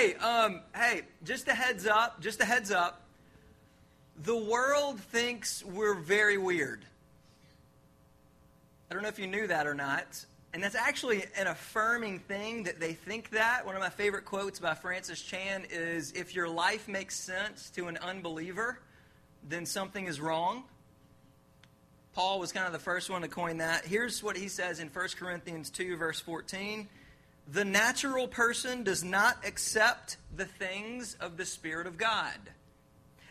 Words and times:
Hey, 0.00 0.14
um, 0.14 0.62
hey, 0.74 1.02
just 1.24 1.46
a 1.48 1.52
heads 1.52 1.86
up, 1.86 2.22
just 2.22 2.40
a 2.40 2.46
heads 2.46 2.70
up. 2.70 3.02
The 4.16 4.34
world 4.34 4.98
thinks 4.98 5.62
we're 5.62 5.94
very 5.94 6.38
weird. 6.38 6.86
I 8.90 8.94
don't 8.94 9.02
know 9.02 9.10
if 9.10 9.18
you 9.18 9.26
knew 9.26 9.46
that 9.48 9.66
or 9.66 9.74
not. 9.74 10.24
And 10.54 10.62
that's 10.62 10.74
actually 10.74 11.24
an 11.36 11.48
affirming 11.48 12.20
thing 12.20 12.62
that 12.62 12.80
they 12.80 12.94
think 12.94 13.28
that. 13.32 13.66
One 13.66 13.74
of 13.74 13.82
my 13.82 13.90
favorite 13.90 14.24
quotes 14.24 14.58
by 14.58 14.72
Francis 14.72 15.20
Chan 15.20 15.66
is 15.70 16.12
If 16.12 16.34
your 16.34 16.48
life 16.48 16.88
makes 16.88 17.20
sense 17.20 17.68
to 17.72 17.88
an 17.88 17.98
unbeliever, 17.98 18.78
then 19.46 19.66
something 19.66 20.06
is 20.06 20.18
wrong. 20.18 20.64
Paul 22.14 22.40
was 22.40 22.52
kind 22.52 22.66
of 22.66 22.72
the 22.72 22.78
first 22.78 23.10
one 23.10 23.20
to 23.20 23.28
coin 23.28 23.58
that. 23.58 23.84
Here's 23.84 24.22
what 24.22 24.38
he 24.38 24.48
says 24.48 24.80
in 24.80 24.88
1 24.88 25.08
Corinthians 25.18 25.68
2, 25.68 25.98
verse 25.98 26.20
14 26.20 26.88
The 27.48 27.64
natural 27.64 28.28
person 28.28 28.84
does 28.84 29.02
not 29.02 29.44
accept 29.44 30.16
the 30.34 30.44
things 30.44 31.16
of 31.20 31.36
the 31.36 31.46
Spirit 31.46 31.86
of 31.86 31.98
God, 31.98 32.38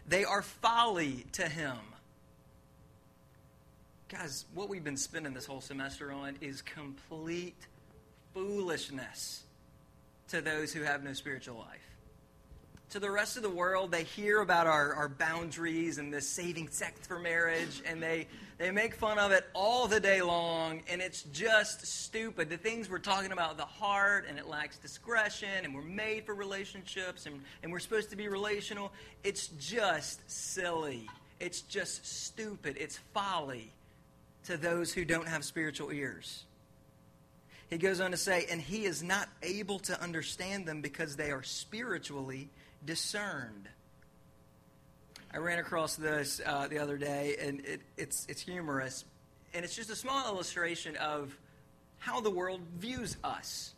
they 0.07 0.25
are 0.25 0.41
folly 0.41 1.25
to 1.33 1.47
him 1.47 1.77
Guys, 4.09 4.45
what 4.55 4.69
we've 4.69 4.83
been 4.83 4.97
spending 4.97 5.35
this 5.35 5.45
whole 5.45 5.61
semester 5.61 6.11
on 6.11 6.35
is 6.41 6.63
complete 6.63 7.67
foolishness 8.33 9.43
to 10.29 10.41
those 10.41 10.73
who 10.73 10.81
have 10.81 11.03
no 11.03 11.13
spiritual 11.13 11.57
life. 11.57 11.88
To 12.91 12.99
the 12.99 13.11
rest 13.11 13.37
of 13.37 13.43
the 13.43 13.51
world, 13.51 13.91
they 13.91 14.03
hear 14.03 14.41
about 14.41 14.65
our, 14.65 14.95
our 14.95 15.09
boundaries 15.09 15.99
and 15.99 16.11
this 16.11 16.27
saving 16.27 16.69
sex 16.69 17.05
for 17.05 17.19
marriage, 17.19 17.83
and 17.85 18.01
they, 18.01 18.25
they 18.57 18.71
make 18.71 18.95
fun 18.95 19.19
of 19.19 19.31
it 19.31 19.45
all 19.53 19.87
the 19.87 19.99
day 19.99 20.23
long, 20.23 20.81
and 20.89 20.99
it's 20.99 21.21
just 21.31 21.85
stupid. 21.85 22.49
The 22.49 22.57
things 22.57 22.89
we're 22.89 22.97
talking 22.97 23.31
about, 23.31 23.57
the 23.57 23.65
heart, 23.65 24.25
and 24.27 24.39
it 24.39 24.47
lacks 24.47 24.79
discretion, 24.79 25.49
and 25.63 25.75
we're 25.75 25.83
made 25.83 26.25
for 26.25 26.33
relationships, 26.33 27.27
and, 27.27 27.39
and 27.61 27.71
we're 27.71 27.77
supposed 27.77 28.09
to 28.09 28.15
be 28.15 28.27
relational, 28.27 28.91
it's 29.23 29.49
just 29.59 30.27
silly. 30.27 31.07
It's 31.39 31.61
just 31.61 32.07
stupid. 32.07 32.75
It's 32.79 32.97
folly 33.13 33.71
to 34.45 34.57
those 34.57 34.91
who 34.91 35.05
don't 35.05 35.27
have 35.27 35.45
spiritual 35.45 35.91
ears. 35.91 36.43
He 37.69 37.77
goes 37.77 37.99
on 38.01 38.09
to 38.09 38.17
say, 38.17 38.47
and 38.49 38.59
he 38.59 38.85
is 38.85 39.03
not 39.03 39.29
able 39.43 39.77
to 39.81 40.01
understand 40.01 40.65
them 40.65 40.81
because 40.81 41.15
they 41.15 41.29
are 41.29 41.43
spiritually 41.43 42.49
discerned. 42.85 43.67
I 45.33 45.37
ran 45.37 45.59
across 45.59 45.95
this 45.95 46.41
uh, 46.45 46.67
the 46.67 46.79
other 46.79 46.97
day, 46.97 47.35
and 47.39 47.59
it, 47.65 47.81
it's, 47.97 48.25
it's 48.27 48.41
humorous. 48.41 49.05
And 49.53 49.63
it's 49.63 49.75
just 49.75 49.89
a 49.89 49.95
small 49.95 50.27
illustration 50.27 50.95
of 50.97 51.37
how 51.97 52.21
the 52.21 52.31
world 52.31 52.61
views 52.77 53.17
us 53.23 53.73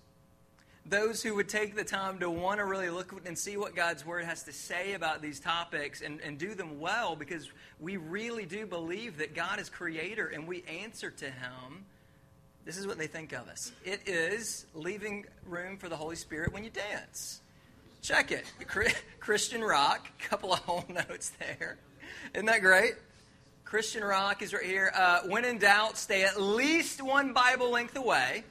those 0.85 1.21
who 1.21 1.35
would 1.35 1.47
take 1.47 1.75
the 1.75 1.83
time 1.83 2.19
to 2.19 2.29
want 2.29 2.57
to 2.57 2.65
really 2.65 2.89
look 2.89 3.13
and 3.25 3.37
see 3.37 3.55
what 3.55 3.75
God's 3.75 4.05
Word 4.05 4.25
has 4.25 4.43
to 4.43 4.53
say 4.53 4.93
about 4.93 5.21
these 5.21 5.39
topics 5.39 6.01
and, 6.01 6.19
and 6.21 6.37
do 6.37 6.55
them 6.55 6.79
well 6.79 7.15
because 7.15 7.49
we 7.79 7.97
really 7.97 8.45
do 8.45 8.65
believe 8.65 9.17
that 9.19 9.35
God 9.35 9.59
is 9.59 9.69
creator 9.69 10.27
and 10.27 10.47
we 10.47 10.63
answer 10.63 11.11
to 11.11 11.25
Him. 11.25 11.85
This 12.65 12.77
is 12.77 12.87
what 12.87 12.97
they 12.97 13.07
think 13.07 13.31
of 13.33 13.47
us 13.47 13.71
it 13.85 14.07
is 14.07 14.65
leaving 14.73 15.25
room 15.45 15.77
for 15.77 15.89
the 15.89 15.95
Holy 15.95 16.15
Spirit 16.15 16.51
when 16.51 16.63
you 16.63 16.69
dance. 16.69 17.41
Check 18.01 18.31
it. 18.31 18.45
Christian 19.19 19.61
rock, 19.61 20.07
a 20.19 20.23
couple 20.27 20.53
of 20.53 20.59
whole 20.59 20.85
notes 20.89 21.31
there. 21.39 21.77
Isn't 22.33 22.47
that 22.47 22.61
great? 22.61 22.93
Christian 23.63 24.03
rock 24.03 24.41
is 24.41 24.53
right 24.53 24.65
here. 24.65 24.91
Uh, 24.93 25.21
when 25.27 25.45
in 25.45 25.59
doubt, 25.59 25.97
stay 25.97 26.23
at 26.23 26.41
least 26.41 27.01
one 27.01 27.31
Bible 27.31 27.69
length 27.69 27.95
away. 27.95 28.43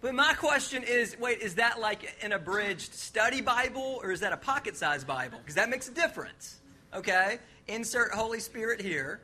But 0.00 0.14
my 0.14 0.34
question 0.34 0.82
is 0.82 1.16
wait, 1.18 1.40
is 1.40 1.56
that 1.56 1.80
like 1.80 2.16
an 2.22 2.32
abridged 2.32 2.92
study 2.94 3.40
Bible 3.40 4.00
or 4.02 4.12
is 4.12 4.20
that 4.20 4.32
a 4.32 4.36
pocket 4.36 4.76
sized 4.76 5.06
Bible? 5.06 5.38
Because 5.38 5.54
that 5.54 5.70
makes 5.70 5.88
a 5.88 5.92
difference. 5.92 6.60
Okay? 6.94 7.38
Insert 7.66 8.12
Holy 8.12 8.40
Spirit 8.40 8.80
here. 8.80 9.20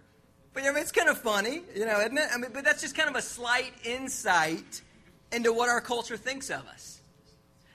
But 0.52 0.62
I 0.62 0.68
mean, 0.68 0.78
it's 0.78 0.92
kind 0.92 1.08
of 1.08 1.18
funny, 1.18 1.62
you 1.74 1.84
know, 1.84 1.98
isn't 2.00 2.16
it? 2.16 2.28
I 2.32 2.38
mean, 2.38 2.50
but 2.52 2.64
that's 2.64 2.80
just 2.80 2.96
kind 2.96 3.10
of 3.10 3.16
a 3.16 3.22
slight 3.22 3.72
insight 3.84 4.82
into 5.32 5.52
what 5.52 5.68
our 5.68 5.80
culture 5.80 6.16
thinks 6.16 6.48
of 6.48 6.64
us. 6.68 6.93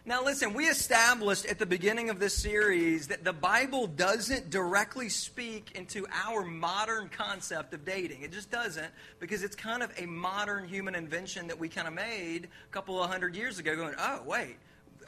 Now, 0.06 0.24
listen, 0.24 0.54
we 0.54 0.66
established 0.66 1.46
at 1.46 1.60
the 1.60 1.66
beginning 1.66 2.10
of 2.10 2.20
this 2.20 2.34
series 2.34 3.10
that 3.10 3.26
the 3.26 3.34
Bible 3.34 3.86
doesn't 3.86 4.50
directly 4.50 5.10
speak 5.10 5.72
into 5.76 6.08
our 6.26 6.46
modern 6.46 7.10
concept 7.10 7.74
of 7.74 7.84
dating. 7.84 8.22
It 8.22 8.32
just 8.32 8.50
doesn't, 8.50 8.88
because 9.20 9.44
it's 9.44 9.58
kind 9.58 9.84
of 9.84 9.92
a 9.98 10.06
modern 10.06 10.70
human 10.70 10.96
invention 10.96 11.48
that 11.48 11.60
we 11.60 11.68
kind 11.68 11.86
of 11.86 11.94
made 11.94 12.46
a 12.46 12.72
couple 12.72 13.04
of 13.04 13.10
hundred 13.10 13.36
years 13.36 13.60
ago, 13.60 13.76
going, 13.76 13.94
oh, 14.00 14.24
wait, 14.26 14.56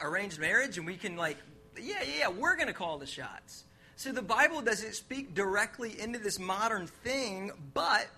arranged 0.02 0.38
marriage, 0.38 0.76
and 0.76 0.86
we 0.86 0.96
can, 0.96 1.16
like, 1.16 1.38
yeah, 1.80 2.02
yeah, 2.18 2.28
we're 2.28 2.54
going 2.54 2.68
to 2.68 2.74
call 2.74 2.98
the 2.98 3.06
shots. 3.06 3.64
So 3.96 4.12
the 4.12 4.20
Bible 4.20 4.60
doesn't 4.60 4.94
speak 4.94 5.34
directly 5.34 5.98
into 5.98 6.18
this 6.18 6.38
modern 6.38 6.86
thing, 6.86 7.50
but 7.72 8.08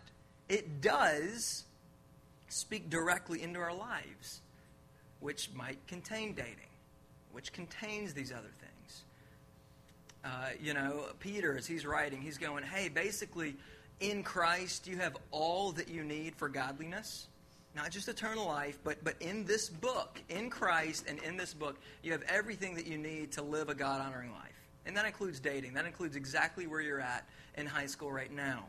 it 0.49 0.81
does 0.81 1.65
speak 2.49 2.91
directly 2.91 3.43
into 3.43 3.61
our 3.61 3.75
lives 3.75 4.41
which 5.25 5.49
might 5.55 5.79
contain 5.87 6.35
dating, 6.35 6.69
which 7.33 7.51
contains 7.51 8.13
these 8.13 8.31
other 8.31 8.51
things. 8.61 9.05
Uh, 10.23 10.51
you 10.61 10.75
know, 10.75 11.07
Peter, 11.19 11.57
as 11.57 11.67
he's 11.67 11.87
writing, 11.87 12.21
he's 12.21 12.37
going, 12.37 12.63
hey, 12.63 12.91
basically, 12.91 13.57
in 14.01 14.23
Christ, 14.23 14.87
you 14.87 14.99
have 14.99 15.17
all 15.31 15.73
that 15.73 15.89
you 15.89 16.05
need 16.05 16.37
for 16.37 16.51
godliness. 16.51 17.29
Not 17.75 17.91
just 17.91 18.07
eternal 18.07 18.47
life, 18.47 18.79
but, 18.85 19.03
but 19.03 19.15
in 19.21 19.47
this 19.47 19.71
book, 19.71 20.21
in 20.29 20.51
Christ 20.51 21.07
and 21.09 21.19
in 21.23 21.39
this 21.39 21.55
book, 21.55 21.81
you 22.03 22.13
have 22.13 22.23
everything 22.29 22.75
that 22.75 22.87
you 22.87 22.99
need 22.99 23.33
to 23.33 23.43
live 23.43 23.71
a 23.71 23.75
God 23.75 24.03
honoring 24.03 24.31
life. 24.31 24.53
And 24.85 24.95
that 24.95 25.07
includes 25.07 25.41
dating. 25.41 25.73
That 25.73 25.87
includes 25.87 26.17
exactly 26.17 26.67
where 26.67 26.83
you're 26.83 27.01
at 27.01 27.27
in 27.57 27.65
high 27.65 27.87
school 27.87 28.13
right 28.13 28.31
now. 28.31 28.67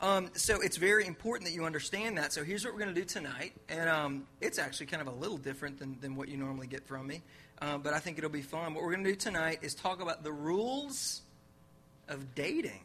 Um, 0.00 0.30
so 0.34 0.60
it's 0.60 0.76
very 0.76 1.06
important 1.06 1.48
that 1.48 1.54
you 1.54 1.64
understand 1.64 2.18
that. 2.18 2.32
So 2.32 2.44
here's 2.44 2.64
what 2.64 2.72
we're 2.72 2.80
going 2.80 2.94
to 2.94 3.00
do 3.00 3.04
tonight. 3.04 3.52
And 3.68 3.88
um, 3.88 4.26
it's 4.40 4.58
actually 4.58 4.86
kind 4.86 5.02
of 5.02 5.08
a 5.08 5.16
little 5.16 5.38
different 5.38 5.78
than, 5.78 5.98
than 6.00 6.14
what 6.14 6.28
you 6.28 6.36
normally 6.36 6.68
get 6.68 6.86
from 6.86 7.06
me. 7.06 7.22
Uh, 7.60 7.78
but 7.78 7.94
I 7.94 7.98
think 7.98 8.18
it'll 8.18 8.30
be 8.30 8.42
fun. 8.42 8.74
What 8.74 8.84
we're 8.84 8.92
going 8.92 9.04
to 9.04 9.10
do 9.10 9.16
tonight 9.16 9.58
is 9.62 9.74
talk 9.74 10.00
about 10.00 10.22
the 10.22 10.32
rules 10.32 11.22
of 12.08 12.34
dating. 12.36 12.84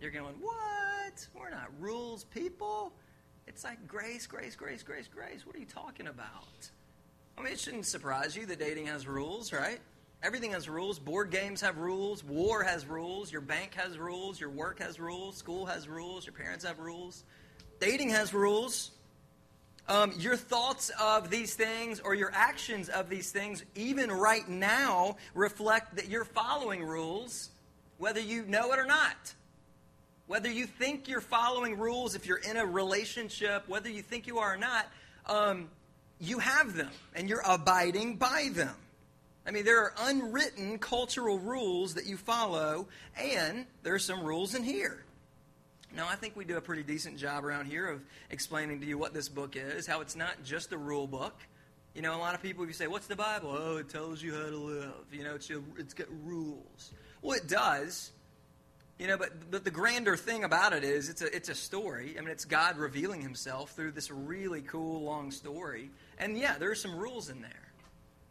You're 0.00 0.10
going, 0.10 0.34
what? 0.40 1.28
We're 1.38 1.50
not 1.50 1.68
rules 1.78 2.24
people. 2.24 2.92
It's 3.46 3.62
like 3.62 3.86
grace, 3.86 4.26
grace, 4.26 4.56
grace, 4.56 4.82
grace, 4.82 5.08
grace. 5.08 5.46
What 5.46 5.54
are 5.56 5.58
you 5.60 5.66
talking 5.66 6.06
about? 6.06 6.70
I 7.36 7.42
mean, 7.42 7.52
it 7.52 7.60
shouldn't 7.60 7.86
surprise 7.86 8.34
you 8.34 8.46
that 8.46 8.58
dating 8.58 8.86
has 8.86 9.06
rules, 9.06 9.52
right? 9.52 9.80
Everything 10.24 10.52
has 10.52 10.70
rules. 10.70 10.98
Board 10.98 11.30
games 11.30 11.60
have 11.60 11.76
rules. 11.76 12.24
War 12.24 12.62
has 12.62 12.86
rules. 12.86 13.30
Your 13.30 13.42
bank 13.42 13.74
has 13.74 13.98
rules. 13.98 14.40
Your 14.40 14.48
work 14.48 14.78
has 14.78 14.98
rules. 14.98 15.36
School 15.36 15.66
has 15.66 15.86
rules. 15.86 16.24
Your 16.24 16.32
parents 16.32 16.64
have 16.64 16.78
rules. 16.78 17.24
Dating 17.78 18.08
has 18.08 18.32
rules. 18.32 18.90
Um, 19.86 20.12
your 20.18 20.36
thoughts 20.36 20.90
of 20.98 21.28
these 21.28 21.54
things 21.54 22.00
or 22.00 22.14
your 22.14 22.30
actions 22.32 22.88
of 22.88 23.10
these 23.10 23.32
things, 23.32 23.66
even 23.74 24.10
right 24.10 24.48
now, 24.48 25.18
reflect 25.34 25.96
that 25.96 26.08
you're 26.08 26.24
following 26.24 26.82
rules, 26.82 27.50
whether 27.98 28.20
you 28.20 28.46
know 28.46 28.72
it 28.72 28.78
or 28.78 28.86
not. 28.86 29.34
Whether 30.26 30.50
you 30.50 30.64
think 30.64 31.06
you're 31.06 31.20
following 31.20 31.78
rules 31.78 32.14
if 32.14 32.24
you're 32.24 32.38
in 32.38 32.56
a 32.56 32.64
relationship, 32.64 33.68
whether 33.68 33.90
you 33.90 34.00
think 34.00 34.26
you 34.26 34.38
are 34.38 34.54
or 34.54 34.56
not, 34.56 34.86
um, 35.26 35.68
you 36.18 36.38
have 36.38 36.74
them 36.74 36.90
and 37.14 37.28
you're 37.28 37.42
abiding 37.46 38.16
by 38.16 38.48
them. 38.54 38.74
I 39.46 39.50
mean, 39.50 39.64
there 39.64 39.80
are 39.80 39.92
unwritten 39.98 40.78
cultural 40.78 41.38
rules 41.38 41.94
that 41.94 42.06
you 42.06 42.16
follow, 42.16 42.88
and 43.16 43.66
there 43.82 43.94
are 43.94 43.98
some 43.98 44.22
rules 44.24 44.54
in 44.54 44.62
here. 44.62 45.04
Now, 45.94 46.08
I 46.08 46.16
think 46.16 46.34
we 46.34 46.44
do 46.44 46.56
a 46.56 46.60
pretty 46.60 46.82
decent 46.82 47.18
job 47.18 47.44
around 47.44 47.66
here 47.66 47.88
of 47.88 48.00
explaining 48.30 48.80
to 48.80 48.86
you 48.86 48.98
what 48.98 49.14
this 49.14 49.28
book 49.28 49.54
is, 49.54 49.86
how 49.86 50.00
it's 50.00 50.16
not 50.16 50.42
just 50.44 50.72
a 50.72 50.78
rule 50.78 51.06
book. 51.06 51.38
You 51.94 52.02
know, 52.02 52.16
a 52.16 52.18
lot 52.18 52.34
of 52.34 52.42
people, 52.42 52.64
if 52.64 52.68
you 52.68 52.74
say, 52.74 52.88
What's 52.88 53.06
the 53.06 53.14
Bible? 53.14 53.56
Oh, 53.56 53.76
it 53.76 53.88
tells 53.88 54.20
you 54.20 54.34
how 54.34 54.50
to 54.50 54.56
live. 54.56 54.92
You 55.12 55.22
know, 55.22 55.34
it's, 55.36 55.48
it's 55.78 55.94
got 55.94 56.08
rules. 56.24 56.92
Well, 57.22 57.36
it 57.36 57.46
does. 57.46 58.10
You 58.98 59.08
know, 59.08 59.16
but, 59.16 59.50
but 59.50 59.64
the 59.64 59.70
grander 59.70 60.16
thing 60.16 60.44
about 60.44 60.72
it 60.72 60.84
is 60.84 61.08
it's 61.08 61.22
a, 61.22 61.34
it's 61.34 61.48
a 61.48 61.54
story. 61.54 62.14
I 62.16 62.20
mean, 62.20 62.30
it's 62.30 62.44
God 62.44 62.76
revealing 62.76 63.20
himself 63.20 63.72
through 63.72 63.92
this 63.92 64.10
really 64.10 64.62
cool, 64.62 65.02
long 65.02 65.30
story. 65.30 65.90
And 66.18 66.36
yeah, 66.38 66.58
there 66.58 66.70
are 66.70 66.76
some 66.76 66.96
rules 66.96 67.28
in 67.28 67.40
there. 67.40 67.63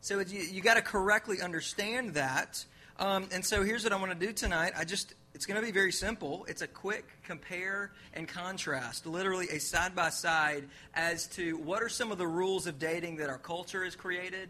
So 0.04 0.20
you, 0.20 0.42
you 0.42 0.62
got 0.62 0.74
to 0.74 0.82
correctly 0.82 1.42
understand 1.42 2.16
that. 2.16 2.66
Um, 3.00 3.30
and 3.32 3.44
so 3.44 3.64
here's 3.64 3.86
what 3.86 3.94
I 3.94 3.96
want 3.96 4.12
to 4.12 4.28
do 4.28 4.34
tonight. 4.34 4.74
I 4.78 4.84
just 4.84 5.16
it's 5.34 5.46
going 5.46 5.58
to 5.58 5.66
be 5.66 5.72
very 5.72 5.94
simple. 5.94 6.46
It's 6.50 6.62
a 6.62 6.68
quick 6.68 7.06
compare 7.24 7.94
and 8.14 8.28
contrast, 8.28 9.06
literally 9.06 9.48
a 9.48 9.62
side 9.62 9.96
by 9.96 10.10
side 10.10 10.66
as 10.94 11.28
to 11.28 11.56
what 11.56 11.82
are 11.82 11.88
some 11.88 12.12
of 12.12 12.18
the 12.18 12.28
rules 12.28 12.68
of 12.68 12.80
dating 12.80 13.16
that 13.16 13.30
our 13.30 13.38
culture 13.38 13.86
has 13.86 13.96
created 13.96 14.50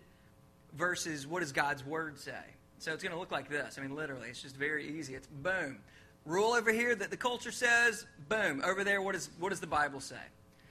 versus 0.76 1.28
what 1.28 1.42
does 1.42 1.52
God's 1.52 1.86
word 1.86 2.18
say. 2.18 2.34
So 2.80 2.92
it's 2.92 3.04
going 3.04 3.14
to 3.14 3.20
look 3.20 3.32
like 3.32 3.48
this. 3.48 3.78
I 3.78 3.84
mean, 3.84 3.96
literally, 3.96 4.30
it's 4.30 4.42
just 4.42 4.58
very 4.58 4.98
easy. 4.98 5.14
It's 5.14 5.28
boom. 5.28 5.78
Rule 6.26 6.54
over 6.54 6.74
here 6.74 6.96
that 6.96 7.12
the 7.12 7.18
culture 7.18 7.52
says, 7.52 8.08
boom. 8.28 8.64
Over 8.66 8.84
there, 8.84 9.04
what, 9.04 9.14
is, 9.14 9.30
what 9.38 9.50
does 9.50 9.60
the 9.60 9.68
Bible 9.68 10.00
say? 10.00 10.16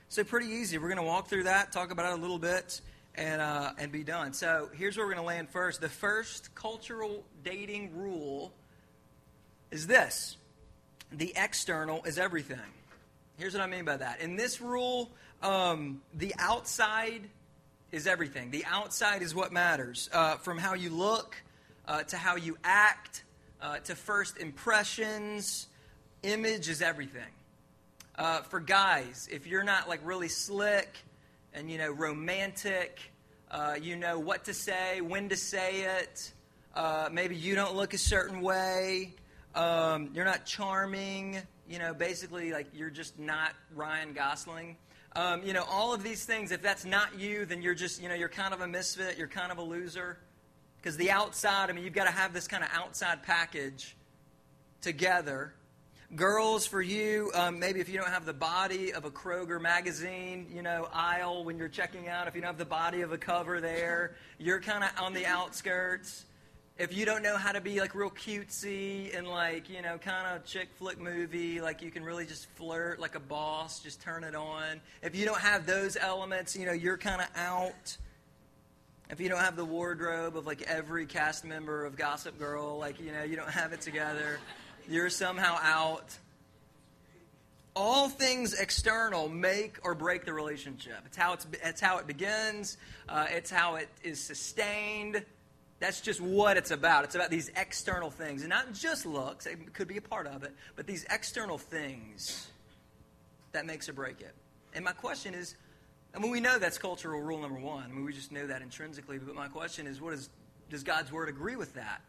So 0.09 0.25
pretty 0.25 0.49
easy. 0.49 0.77
We're 0.77 0.89
going 0.89 0.97
to 0.97 1.05
walk 1.05 1.29
through 1.29 1.45
that, 1.45 1.71
talk 1.71 1.93
about 1.93 2.13
it 2.13 2.19
a 2.19 2.21
little 2.21 2.41
bit. 2.41 2.81
And, 3.15 3.41
uh, 3.41 3.73
and 3.79 3.93
be 3.93 4.05
done. 4.05 4.33
So 4.33 4.71
here's 4.75 4.97
where 4.97 5.07
we're 5.07 5.15
going 5.15 5.25
to 5.25 5.27
land 5.27 5.51
first. 5.51 5.81
The 5.81 5.89
first 5.89 6.55
cultural 6.55 7.25
dating 7.45 7.97
rule 7.97 8.53
is 9.71 9.87
this 9.87 10.37
the 11.11 11.33
external 11.37 12.03
is 12.05 12.19
everything. 12.19 12.59
Here's 13.37 13.55
what 13.55 13.63
I 13.63 13.67
mean 13.67 13.85
by 13.85 13.97
that. 13.97 14.21
In 14.21 14.37
this 14.37 14.61
rule, 14.61 15.11
um, 15.43 16.01
the 16.15 16.35
outside 16.39 17.23
is 17.91 18.07
everything. 18.07 18.51
The 18.51 18.65
outside 18.67 19.23
is 19.23 19.35
what 19.35 19.53
matters. 19.53 20.09
Uh, 20.13 20.37
from 20.37 20.59
how 20.59 20.75
you 20.75 20.91
look 20.91 21.37
uh, 21.87 22.03
to 22.05 22.17
how 22.17 22.37
you 22.37 22.57
act 22.65 23.25
uh, 23.61 23.79
to 23.79 23.95
first 23.95 24.39
impressions, 24.39 25.69
image 26.23 26.69
is 26.69 26.81
everything. 26.81 27.23
Uh, 28.17 28.43
for 28.43 28.61
guys, 28.61 29.29
if 29.31 29.47
you're 29.47 29.65
not 29.65 29.89
like 29.89 30.01
really 30.05 30.29
slick 30.29 30.99
and 31.55 31.71
you 31.71 31.79
know 31.79 31.91
romantic, 31.91 33.01
uh, 33.51 33.77
you 33.81 33.97
know 33.97 34.19
what 34.19 34.45
to 34.45 34.55
say, 34.55 35.01
when 35.01 35.29
to 35.29 35.37
say 35.37 35.83
it. 35.83 36.33
Uh, 36.75 37.09
maybe 37.13 37.37
you 37.37 37.55
don't 37.55 37.75
look 37.75 37.95
a 37.95 37.99
certain 37.99 38.41
way. 38.41 39.15
Um, 39.55 40.11
you're 40.15 40.25
not 40.25 40.47
charming. 40.47 41.43
You 41.69 41.79
know, 41.79 41.95
basically, 41.95 42.53
like 42.53 42.69
you're 42.75 42.91
just 42.91 43.19
not 43.19 43.53
Ryan 43.75 44.13
Gosling. 44.13 44.77
Um, 45.15 45.43
you 45.43 45.53
know, 45.53 45.65
all 45.71 45.93
of 45.93 46.03
these 46.03 46.25
things. 46.25 46.53
If 46.53 46.63
that's 46.63 46.85
not 46.85 47.19
you, 47.19 47.45
then 47.45 47.61
you're 47.61 47.75
just, 47.75 48.01
you 48.03 48.09
know, 48.09 48.15
you're 48.15 48.31
kind 48.31 48.55
of 48.55 48.63
a 48.63 48.67
misfit. 48.67 49.19
You're 49.19 49.29
kind 49.29 49.53
of 49.53 49.59
a 49.59 49.63
loser. 49.63 50.19
Because 50.79 50.97
the 50.97 51.11
outside, 51.11 51.71
I 51.71 51.73
mean, 51.75 51.85
you've 51.85 51.93
got 51.93 52.07
to 52.07 52.11
have 52.11 52.33
this 52.33 52.49
kind 52.49 52.65
of 52.65 52.71
outside 52.73 53.23
package 53.23 53.97
together. 54.81 55.55
Girls, 56.15 56.67
for 56.67 56.83
you, 56.83 57.31
um, 57.33 57.59
maybe 57.59 57.81
if 57.81 57.89
you 57.89 57.99
don't 57.99 58.11
have 58.11 58.27
the 58.27 58.35
body 58.35 58.93
of 58.93 59.07
a 59.07 59.11
Kroger 59.11 59.59
magazine, 59.59 60.47
you 60.53 60.61
know, 60.61 60.87
aisle 60.93 61.43
when 61.43 61.57
you're 61.57 61.71
checking 61.71 62.07
out, 62.07 62.29
if 62.29 62.35
you 62.35 62.43
don't 62.43 62.49
have 62.49 62.59
the 62.59 62.67
body 62.67 63.01
of 63.01 63.13
a 63.13 63.17
cover 63.17 63.63
there, 63.63 64.15
you're 64.37 64.61
kind 64.61 64.85
of 64.85 64.91
on 65.01 65.15
the 65.15 65.25
outskirts. 65.25 66.27
If 66.77 66.95
you 66.95 67.07
don't 67.07 67.23
know 67.23 67.39
how 67.39 67.53
to 67.53 67.63
be 67.63 67.81
like 67.81 67.95
real 67.95 68.11
cutesy 68.11 69.17
and 69.17 69.27
like 69.27 69.71
you 69.71 69.81
know 69.81 69.97
kind 69.97 70.37
of 70.37 70.45
chick 70.45 70.69
flick 70.75 71.01
movie 71.01 71.63
like 71.63 71.81
you 71.81 71.91
can 71.91 72.05
really 72.05 72.27
just 72.27 72.47
flirt 72.57 73.01
like 73.01 73.15
a 73.15 73.21
boss 73.21 73.81
just 73.81 74.03
turn 74.03 74.23
it 74.23 74.35
on. 74.35 74.83
If 75.03 75.17
you 75.17 75.25
don't 75.25 75.41
have 75.41 75.65
those 75.65 75.97
elements 75.97 76.55
you 76.55 76.67
know 76.67 76.73
you're 76.73 76.99
kind 76.99 77.23
of 77.23 77.29
out. 77.37 77.97
If 79.09 79.19
you 79.19 79.31
don't 79.31 79.41
have 79.41 79.57
the 79.57 79.65
wardrobe 79.65 80.37
of 80.37 80.47
like 80.47 80.63
every 80.63 81.07
cast 81.07 81.45
member 81.45 81.87
of 81.87 81.97
gossip 81.97 82.39
girl 82.39 82.79
like 82.79 83.01
you 83.01 83.13
know 83.13 83.23
you 83.23 83.37
don't 83.37 83.51
have 83.51 83.73
it 83.73 83.81
together 83.81 84.39
you're 84.89 85.11
somehow 85.11 85.59
out 85.63 86.17
all 87.75 88.09
things 88.09 88.55
external 88.55 89.29
make 89.29 89.79
or 89.83 89.95
break 89.95 90.25
the 90.25 90.33
relationship 90.33 90.99
it's 91.07 91.17
how 91.17 91.33
it's, 91.33 91.47
it's 91.65 91.81
how 91.81 91.99
it 91.99 92.07
begins 92.07 92.77
uh, 93.09 93.27
it's 93.31 93.51
how 93.51 93.77
it 93.77 93.89
is 94.03 94.23
sustained 94.23 95.25
that's 95.83 96.01
just 96.01 96.21
what 96.21 96.57
it's 96.57 96.71
about. 96.71 97.03
It's 97.03 97.17
about 97.17 97.29
these 97.29 97.51
external 97.57 98.09
things. 98.09 98.43
And 98.43 98.51
not 98.51 98.73
just 98.73 99.05
looks, 99.05 99.47
it 99.47 99.75
could 99.75 99.89
be 99.89 99.97
a 99.97 100.01
part 100.01 100.29
of 100.29 100.45
it, 100.45 100.55
but 100.77 100.87
these 100.87 101.05
external 101.11 101.59
things 101.59 102.47
that 103.51 103.67
makes 103.67 103.89
or 103.89 103.93
break 103.93 104.21
it. 104.21 104.33
And 104.75 104.85
my 104.85 104.93
question 104.93 105.35
is 105.35 105.57
I 106.15 106.21
mean, 106.21 106.31
we 106.31 106.41
know 106.41 106.59
that's 106.59 106.79
cultural 106.79 107.21
rule 107.21 107.41
number 107.41 107.59
one. 107.59 107.85
I 107.85 107.89
mean, 107.89 108.05
we 108.05 108.13
just 108.13 108.31
know 108.31 108.47
that 108.47 108.63
intrinsically. 108.63 109.19
But 109.19 109.35
my 109.35 109.49
question 109.49 109.89
is, 109.89 110.01
what 110.01 110.13
is, 110.13 110.29
does 110.71 110.85
God's 110.85 111.11
word 111.11 111.29
agree 111.29 111.57
with 111.57 111.75
that? 111.75 112.03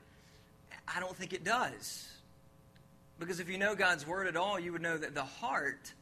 I 0.94 1.00
don't 1.00 1.16
think 1.16 1.34
it 1.34 1.44
does. 1.44 2.08
Because 3.24 3.40
if 3.40 3.50
you 3.50 3.58
know 3.58 3.74
God's 3.74 4.06
word 4.06 4.28
at 4.28 4.36
all, 4.36 4.60
you 4.60 4.74
would 4.74 4.82
know 4.82 4.98
that 4.98 5.16
the 5.16 5.24
heart, 5.24 5.94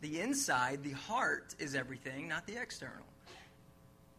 the 0.00 0.20
inside, 0.20 0.82
the 0.82 0.90
heart 0.90 1.54
is 1.60 1.76
everything, 1.76 2.26
not 2.26 2.48
the 2.48 2.60
external. 2.60 3.04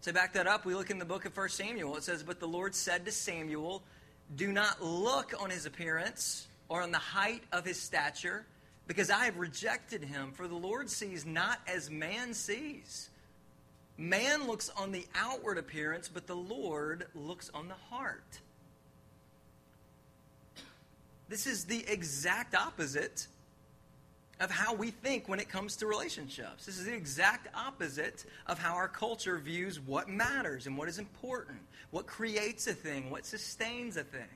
To 0.04 0.14
back 0.14 0.32
that 0.34 0.48
up, 0.48 0.66
we 0.66 0.74
look 0.74 0.90
in 0.90 1.00
the 1.00 1.06
book 1.06 1.26
of 1.26 1.36
1 1.36 1.50
Samuel. 1.50 1.98
It 1.98 2.04
says, 2.04 2.24
But 2.24 2.40
the 2.40 2.48
Lord 2.48 2.76
said 2.76 3.04
to 3.06 3.12
Samuel, 3.12 3.84
Do 4.38 4.54
not 4.54 4.82
look 4.82 5.34
on 5.38 5.50
his 5.50 5.66
appearance 5.66 6.48
or 6.70 6.82
on 6.82 6.92
the 6.92 6.98
height 6.98 7.44
of 7.52 7.66
his 7.66 7.78
stature, 7.82 8.46
because 8.88 9.10
I 9.10 9.26
have 9.26 9.36
rejected 9.36 10.06
him. 10.06 10.32
For 10.32 10.48
the 10.48 10.56
Lord 10.56 10.90
sees 10.90 11.26
not 11.26 11.60
as 11.68 11.90
man 11.90 12.34
sees. 12.34 13.10
Man 13.98 14.48
looks 14.48 14.70
on 14.70 14.94
the 14.94 15.06
outward 15.14 15.58
appearance, 15.58 16.08
but 16.08 16.26
the 16.26 16.38
Lord 16.38 17.06
looks 17.16 17.52
on 17.54 17.68
the 17.68 17.76
heart. 17.90 18.40
This 21.30 21.48
is 21.48 21.66
the 21.66 21.84
exact 21.88 22.56
opposite 22.56 23.28
of 24.40 24.52
how 24.52 24.74
we 24.74 24.92
think 24.92 25.30
when 25.30 25.40
it 25.40 25.48
comes 25.48 25.78
to 25.78 25.88
relationships. 25.88 26.66
This 26.66 26.78
is 26.78 26.86
the 26.86 26.94
exact 26.94 27.48
opposite 27.56 28.26
of 28.48 28.60
how 28.60 28.74
our 28.76 28.88
culture 28.88 29.38
views 29.38 29.80
what 29.80 30.10
matters 30.10 30.68
and 30.68 30.78
what 30.78 30.90
is 30.90 31.00
important, 31.00 31.60
what 31.92 32.08
creates 32.08 32.68
a 32.68 32.74
thing, 32.74 33.10
what 33.10 33.26
sustains 33.26 33.96
a 33.96 34.04
thing. 34.04 34.28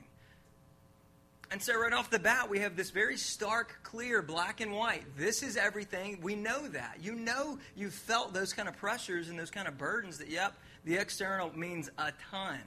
And 1.50 1.62
so, 1.62 1.78
right 1.78 1.92
off 1.92 2.10
the 2.10 2.18
bat, 2.18 2.50
we 2.50 2.58
have 2.58 2.76
this 2.76 2.90
very 2.90 3.16
stark, 3.16 3.78
clear, 3.82 4.20
black 4.20 4.60
and 4.60 4.72
white. 4.72 5.04
This 5.16 5.42
is 5.42 5.56
everything. 5.56 6.18
We 6.20 6.34
know 6.34 6.68
that. 6.68 6.98
You 7.00 7.14
know 7.14 7.58
you've 7.74 7.94
felt 7.94 8.34
those 8.34 8.52
kind 8.52 8.68
of 8.68 8.76
pressures 8.76 9.30
and 9.30 9.38
those 9.38 9.50
kind 9.50 9.66
of 9.66 9.78
burdens 9.78 10.18
that, 10.18 10.28
yep, 10.28 10.52
the 10.84 10.96
external 10.96 11.50
means 11.56 11.90
a 11.96 12.12
ton. 12.30 12.60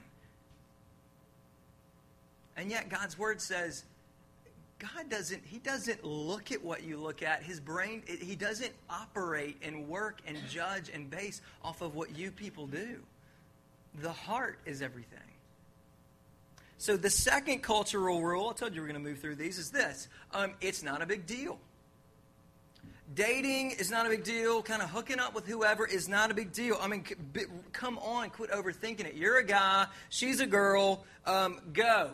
And 2.56 2.70
yet, 2.70 2.88
God's 2.88 3.16
word 3.16 3.40
says 3.40 3.84
God 4.82 5.08
doesn't, 5.08 5.42
he 5.46 5.58
doesn't 5.58 6.04
look 6.04 6.50
at 6.50 6.62
what 6.64 6.82
you 6.82 6.96
look 6.96 7.22
at. 7.22 7.44
His 7.44 7.60
brain, 7.60 8.02
he 8.20 8.34
doesn't 8.34 8.72
operate 8.90 9.56
and 9.62 9.88
work 9.88 10.20
and 10.26 10.36
judge 10.50 10.90
and 10.92 11.08
base 11.08 11.40
off 11.62 11.82
of 11.82 11.94
what 11.94 12.16
you 12.16 12.32
people 12.32 12.66
do. 12.66 12.98
The 14.00 14.10
heart 14.10 14.58
is 14.66 14.82
everything. 14.82 15.20
So 16.78 16.96
the 16.96 17.10
second 17.10 17.62
cultural 17.62 18.22
rule, 18.22 18.48
I 18.50 18.58
told 18.58 18.74
you 18.74 18.80
we 18.80 18.88
are 18.88 18.92
going 18.92 19.00
to 19.00 19.08
move 19.08 19.20
through 19.20 19.36
these, 19.36 19.56
is 19.56 19.70
this. 19.70 20.08
Um, 20.32 20.54
it's 20.60 20.82
not 20.82 21.00
a 21.00 21.06
big 21.06 21.26
deal. 21.26 21.60
Dating 23.14 23.70
is 23.72 23.88
not 23.88 24.06
a 24.06 24.08
big 24.08 24.24
deal. 24.24 24.62
Kind 24.62 24.82
of 24.82 24.90
hooking 24.90 25.20
up 25.20 25.32
with 25.32 25.46
whoever 25.46 25.86
is 25.86 26.08
not 26.08 26.32
a 26.32 26.34
big 26.34 26.52
deal. 26.52 26.76
I 26.80 26.88
mean, 26.88 27.04
come 27.72 27.98
on, 27.98 28.30
quit 28.30 28.50
overthinking 28.50 29.04
it. 29.04 29.14
You're 29.14 29.38
a 29.38 29.44
guy, 29.44 29.86
she's 30.08 30.40
a 30.40 30.46
girl, 30.46 31.04
um, 31.24 31.60
go. 31.72 32.10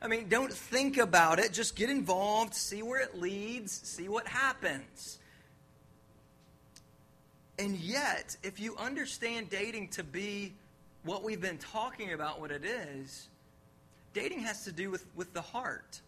I 0.00 0.08
mean, 0.08 0.28
don't 0.28 0.52
think 0.52 0.96
about 0.96 1.38
it. 1.38 1.52
Just 1.52 1.74
get 1.74 1.90
involved, 1.90 2.54
see 2.54 2.82
where 2.82 3.00
it 3.00 3.18
leads, 3.18 3.72
see 3.72 4.08
what 4.08 4.26
happens. 4.26 5.18
And 7.58 7.76
yet, 7.76 8.36
if 8.44 8.60
you 8.60 8.76
understand 8.76 9.50
dating 9.50 9.88
to 9.88 10.04
be 10.04 10.54
what 11.02 11.24
we've 11.24 11.40
been 11.40 11.58
talking 11.58 12.12
about, 12.12 12.40
what 12.40 12.52
it 12.52 12.64
is, 12.64 13.28
dating 14.12 14.40
has 14.40 14.64
to 14.64 14.72
do 14.72 14.90
with, 14.90 15.04
with 15.16 15.32
the 15.32 15.42
heart. 15.42 16.00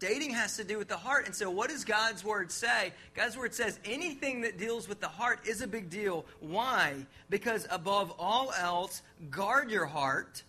Dating 0.00 0.30
has 0.30 0.56
to 0.56 0.64
do 0.64 0.76
with 0.76 0.88
the 0.88 0.96
heart. 0.96 1.26
And 1.26 1.34
so, 1.34 1.48
what 1.50 1.70
does 1.70 1.84
God's 1.84 2.24
word 2.24 2.50
say? 2.50 2.92
God's 3.14 3.36
word 3.36 3.54
says 3.54 3.78
anything 3.84 4.40
that 4.40 4.58
deals 4.58 4.88
with 4.88 5.00
the 5.00 5.08
heart 5.08 5.46
is 5.46 5.62
a 5.62 5.68
big 5.68 5.88
deal. 5.88 6.26
Why? 6.40 7.06
Because 7.30 7.68
above 7.70 8.12
all 8.18 8.52
else, 8.52 9.02
guard 9.30 9.70
your 9.70 9.86
heart 9.86 10.42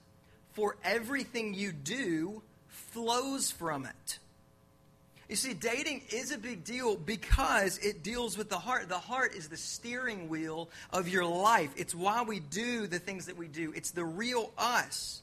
for 0.56 0.78
everything 0.84 1.54
you 1.54 1.72
do 1.72 2.42
flows 2.68 3.52
from 3.52 3.86
it. 3.86 4.20
You 5.30 5.36
see, 5.36 5.54
dating 5.54 6.04
is 6.12 6.32
a 6.32 6.38
big 6.38 6.64
deal 6.64 6.96
because 6.96 7.78
it 7.80 8.04
deals 8.04 8.38
with 8.38 8.50
the 8.50 8.60
heart. 8.60 8.90
The 8.90 9.00
heart 9.00 9.36
is 9.36 9.50
the 9.50 9.58
steering 9.58 10.30
wheel 10.30 10.70
of 10.92 11.08
your 11.08 11.26
life. 11.26 11.72
It's 11.76 11.96
why 11.96 12.22
we 12.22 12.40
do 12.40 12.86
the 12.88 13.00
things 13.00 13.26
that 13.26 13.36
we 13.36 13.48
do, 13.48 13.74
it's 13.76 13.92
the 13.92 14.06
real 14.06 14.52
us. 14.58 15.22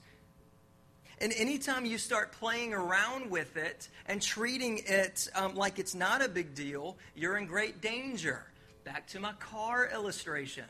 And 1.21 1.33
anytime 1.35 1.87
you 1.87 1.99
start 1.99 2.33
playing 2.33 2.75
around 2.75 3.31
with 3.31 3.57
it 3.57 3.89
and 4.07 4.21
treating 4.21 4.81
it 4.87 5.29
um, 5.37 5.55
like 5.55 5.79
it's 5.79 5.95
not 5.95 6.21
a 6.21 6.29
big 6.29 6.57
deal, 6.57 6.97
you're 7.15 7.37
in 7.37 7.47
great 7.47 7.81
danger. 7.81 8.45
Back 8.83 9.07
to 9.09 9.21
my 9.21 9.33
car 9.35 9.89
illustration. 9.93 10.65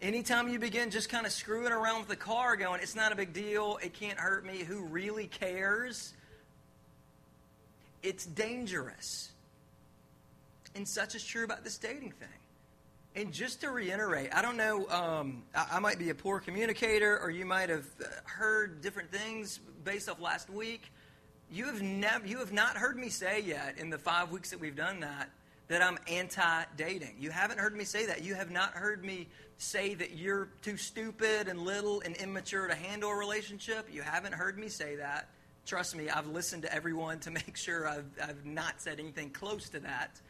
Anytime 0.00 0.48
you 0.48 0.60
begin 0.60 0.90
just 0.90 1.08
kind 1.08 1.26
of 1.26 1.32
screwing 1.32 1.72
around 1.72 2.00
with 2.00 2.08
the 2.08 2.16
car, 2.16 2.54
going, 2.56 2.80
it's 2.80 2.94
not 2.94 3.10
a 3.10 3.16
big 3.16 3.32
deal, 3.32 3.80
it 3.82 3.94
can't 3.94 4.18
hurt 4.18 4.46
me, 4.46 4.58
who 4.58 4.82
really 4.82 5.26
cares? 5.26 6.14
It's 8.04 8.24
dangerous. 8.24 9.32
And 10.76 10.86
such 10.86 11.16
is 11.16 11.24
true 11.24 11.44
about 11.44 11.64
this 11.64 11.78
dating 11.78 12.12
thing. 12.12 12.28
And 13.16 13.32
just 13.32 13.62
to 13.62 13.70
reiterate, 13.70 14.32
I 14.32 14.40
don't 14.40 14.56
know, 14.56 14.88
um, 14.88 15.42
I, 15.52 15.66
I, 15.72 15.78
might 15.80 15.98
be 15.98 16.10
a 16.10 16.14
poor 16.14 16.38
communicator, 16.38 17.18
or 17.18 17.30
you 17.30 17.44
might 17.44 17.68
have 17.68 17.86
uh, 18.00 18.06
heard 18.24 18.80
different 18.80 19.10
things 19.10 19.58
based 19.82 20.08
off 20.08 20.20
last 20.20 20.48
week. 20.48 20.92
You 21.50 21.64
have, 21.64 21.82
never, 21.82 22.24
you 22.24 22.38
have 22.38 22.52
not 22.52 22.76
heard 22.76 22.96
me 22.96 23.08
say 23.08 23.40
yet 23.40 23.78
in 23.78 23.90
the 23.90 23.98
five 23.98 24.30
weeks 24.30 24.50
that 24.50 24.60
we've 24.60 24.76
done 24.76 25.00
that 25.00 25.30
that 25.68 25.82
I'm 25.82 25.98
anti 26.08 26.64
dating. 26.76 27.16
You 27.18 27.30
haven't 27.30 27.60
heard 27.60 27.76
me 27.76 27.84
say 27.84 28.06
that. 28.06 28.24
You 28.24 28.34
have 28.34 28.50
not 28.50 28.72
heard 28.72 29.04
me 29.04 29.28
say 29.58 29.94
that 29.94 30.16
you're 30.16 30.48
too 30.62 30.76
stupid 30.76 31.48
and 31.48 31.60
little 31.60 32.00
and 32.00 32.16
immature 32.16 32.66
to 32.66 32.74
handle 32.74 33.10
a 33.10 33.16
relationship. 33.16 33.88
You 33.92 34.02
haven't 34.02 34.32
heard 34.32 34.58
me 34.58 34.68
say 34.68 34.96
that. 34.96 35.28
Trust 35.66 35.94
me, 35.94 36.08
I've 36.08 36.26
listened 36.26 36.62
to 36.62 36.74
everyone 36.74 37.20
to 37.20 37.30
make 37.30 37.56
sure 37.56 37.86
I've, 37.86 38.06
I've 38.22 38.44
not 38.46 38.80
said 38.80 38.98
anything 38.98 39.30
close 39.30 39.68
to 39.70 39.80
that. 39.80 40.20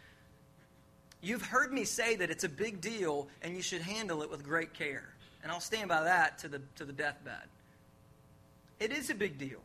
You've 1.20 1.42
heard 1.42 1.72
me 1.72 1.84
say 1.84 2.16
that 2.16 2.30
it's 2.30 2.44
a 2.44 2.48
big 2.48 2.80
deal 2.80 3.28
and 3.42 3.54
you 3.56 3.62
should 3.62 3.82
handle 3.82 4.22
it 4.22 4.30
with 4.30 4.44
great 4.44 4.74
care. 4.74 5.14
And 5.42 5.52
I'll 5.52 5.60
stand 5.60 5.88
by 5.88 6.02
that 6.02 6.38
to 6.38 6.48
the, 6.48 6.60
to 6.76 6.84
the 6.84 6.92
deathbed. 6.92 7.48
It 8.80 8.92
is 8.92 9.10
a 9.10 9.14
big 9.14 9.38
deal. 9.38 9.60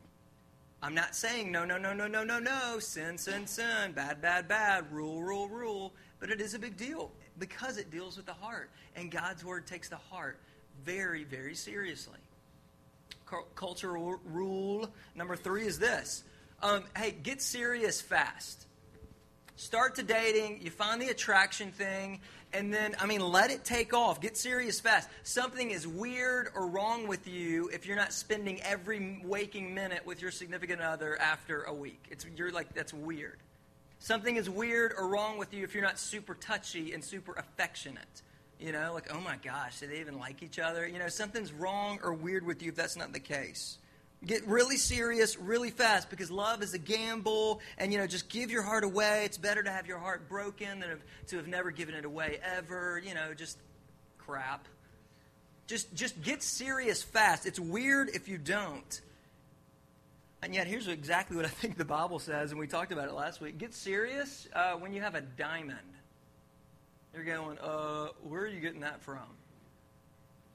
I'm 0.84 0.94
not 0.94 1.16
saying 1.16 1.50
no, 1.50 1.64
no, 1.64 1.78
no, 1.78 1.94
no, 1.94 2.08
no, 2.08 2.26
no, 2.26 2.40
no, 2.40 2.78
sin, 2.78 3.18
sin, 3.18 3.48
sin, 3.48 3.94
bad, 3.96 4.22
bad, 4.22 4.50
bad, 4.50 4.92
rule, 4.92 5.24
rule, 5.24 5.48
rule. 5.48 5.94
But 6.20 6.30
it 6.30 6.42
is 6.42 6.56
a 6.56 6.60
big 6.60 6.76
deal 6.76 7.10
because 7.40 7.78
it 7.78 7.90
deals 7.90 8.18
with 8.18 8.26
the 8.26 8.34
heart. 8.34 8.70
And 8.98 9.10
God's 9.10 9.46
word 9.46 9.66
takes 9.66 9.88
the 9.88 9.96
heart 9.96 10.42
very, 10.84 11.24
very 11.24 11.56
seriously. 11.56 12.20
Cultural 13.56 14.20
rule 14.26 14.90
number 15.16 15.38
three 15.38 15.66
is 15.66 15.80
this 15.80 16.26
um, 16.62 16.84
hey, 16.98 17.12
get 17.12 17.42
serious 17.42 18.02
fast. 18.02 18.68
Start 19.56 19.96
to 19.96 20.04
dating, 20.04 20.60
you 20.64 20.70
find 20.70 21.02
the 21.02 21.10
attraction 21.10 21.72
thing, 21.72 22.20
and 22.54 22.74
then, 22.74 22.96
I 23.00 23.06
mean, 23.06 23.22
let 23.22 23.52
it 23.52 23.64
take 23.64 23.94
off. 23.94 24.22
Get 24.22 24.38
serious 24.38 24.80
fast. 24.80 25.10
Something 25.24 25.72
is 25.72 25.88
weird 25.88 26.50
or 26.56 26.68
wrong 26.68 27.08
with 27.08 27.28
you 27.28 27.70
if 27.74 27.86
you're 27.86 27.96
not 27.96 28.14
spending 28.14 28.62
every 28.62 29.22
waking 29.24 29.74
minute 29.74 30.06
with 30.06 30.22
your 30.22 30.32
significant 30.32 30.82
other 30.82 31.20
after 31.20 31.64
a 31.64 31.74
week. 31.74 32.06
It's, 32.12 32.26
you're 32.36 32.52
like, 32.52 32.74
that's 32.74 32.94
weird. 32.94 33.40
Something 34.00 34.36
is 34.36 34.50
weird 34.50 34.94
or 34.98 35.08
wrong 35.08 35.38
with 35.38 35.54
you 35.54 35.64
if 35.64 35.74
you're 35.74 35.84
not 35.84 35.98
super 35.98 36.36
touchy 36.36 36.94
and 36.94 37.04
super 37.04 37.34
affectionate. 37.34 38.22
You 38.60 38.72
know, 38.72 38.92
like, 38.94 39.14
oh 39.14 39.20
my 39.20 39.38
gosh, 39.44 39.80
do 39.80 39.88
they 39.88 40.00
even 40.00 40.20
like 40.20 40.44
each 40.44 40.60
other? 40.60 40.88
You 40.88 41.00
know, 41.00 41.08
something's 41.08 41.52
wrong 41.52 42.00
or 42.04 42.14
weird 42.14 42.46
with 42.46 42.62
you 42.62 42.70
if 42.70 42.76
that's 42.76 42.96
not 42.96 43.14
the 43.14 43.20
case. 43.20 43.78
Get 44.26 44.48
really 44.48 44.78
serious 44.78 45.38
really 45.38 45.70
fast 45.70 46.10
because 46.10 46.32
love 46.32 46.64
is 46.64 46.74
a 46.74 46.78
gamble, 46.78 47.60
and 47.78 47.92
you 47.92 47.98
know, 47.98 48.08
just 48.08 48.30
give 48.30 48.52
your 48.52 48.64
heart 48.64 48.84
away. 48.84 49.26
It's 49.26 49.38
better 49.38 49.62
to 49.62 49.72
have 49.72 49.86
your 49.86 50.00
heart 50.00 50.30
broken 50.30 50.80
than 50.80 51.00
to 51.28 51.38
have 51.38 51.48
never 51.48 51.72
given 51.72 51.94
it 51.96 52.06
away 52.06 52.40
ever. 52.42 53.02
You 53.06 53.16
know, 53.16 53.34
just 53.34 53.58
crap. 54.18 54.68
Just, 55.68 55.94
just 55.94 56.22
get 56.22 56.44
serious 56.44 57.04
fast. 57.04 57.46
It's 57.46 57.60
weird 57.60 58.10
if 58.10 58.28
you 58.28 58.38
don't. 58.38 59.02
And 60.42 60.54
yet, 60.54 60.68
here's 60.68 60.88
exactly 60.90 61.38
what 61.38 61.46
I 61.46 61.50
think 61.50 61.78
the 61.78 61.86
Bible 61.86 62.20
says, 62.20 62.52
and 62.52 62.60
we 62.60 62.68
talked 62.68 62.92
about 62.92 63.08
it 63.08 63.14
last 63.14 63.40
week. 63.40 63.58
Get 63.58 63.74
serious 63.74 64.48
uh, 64.54 64.74
when 64.74 64.94
you 64.94 65.02
have 65.02 65.16
a 65.16 65.22
diamond. 65.22 65.80
You're 67.14 67.24
going, 67.24 67.58
uh, 67.60 68.08
where 68.24 68.42
are 68.42 68.48
you 68.48 68.60
getting 68.60 68.82
that 68.82 69.02
from? 69.02 69.20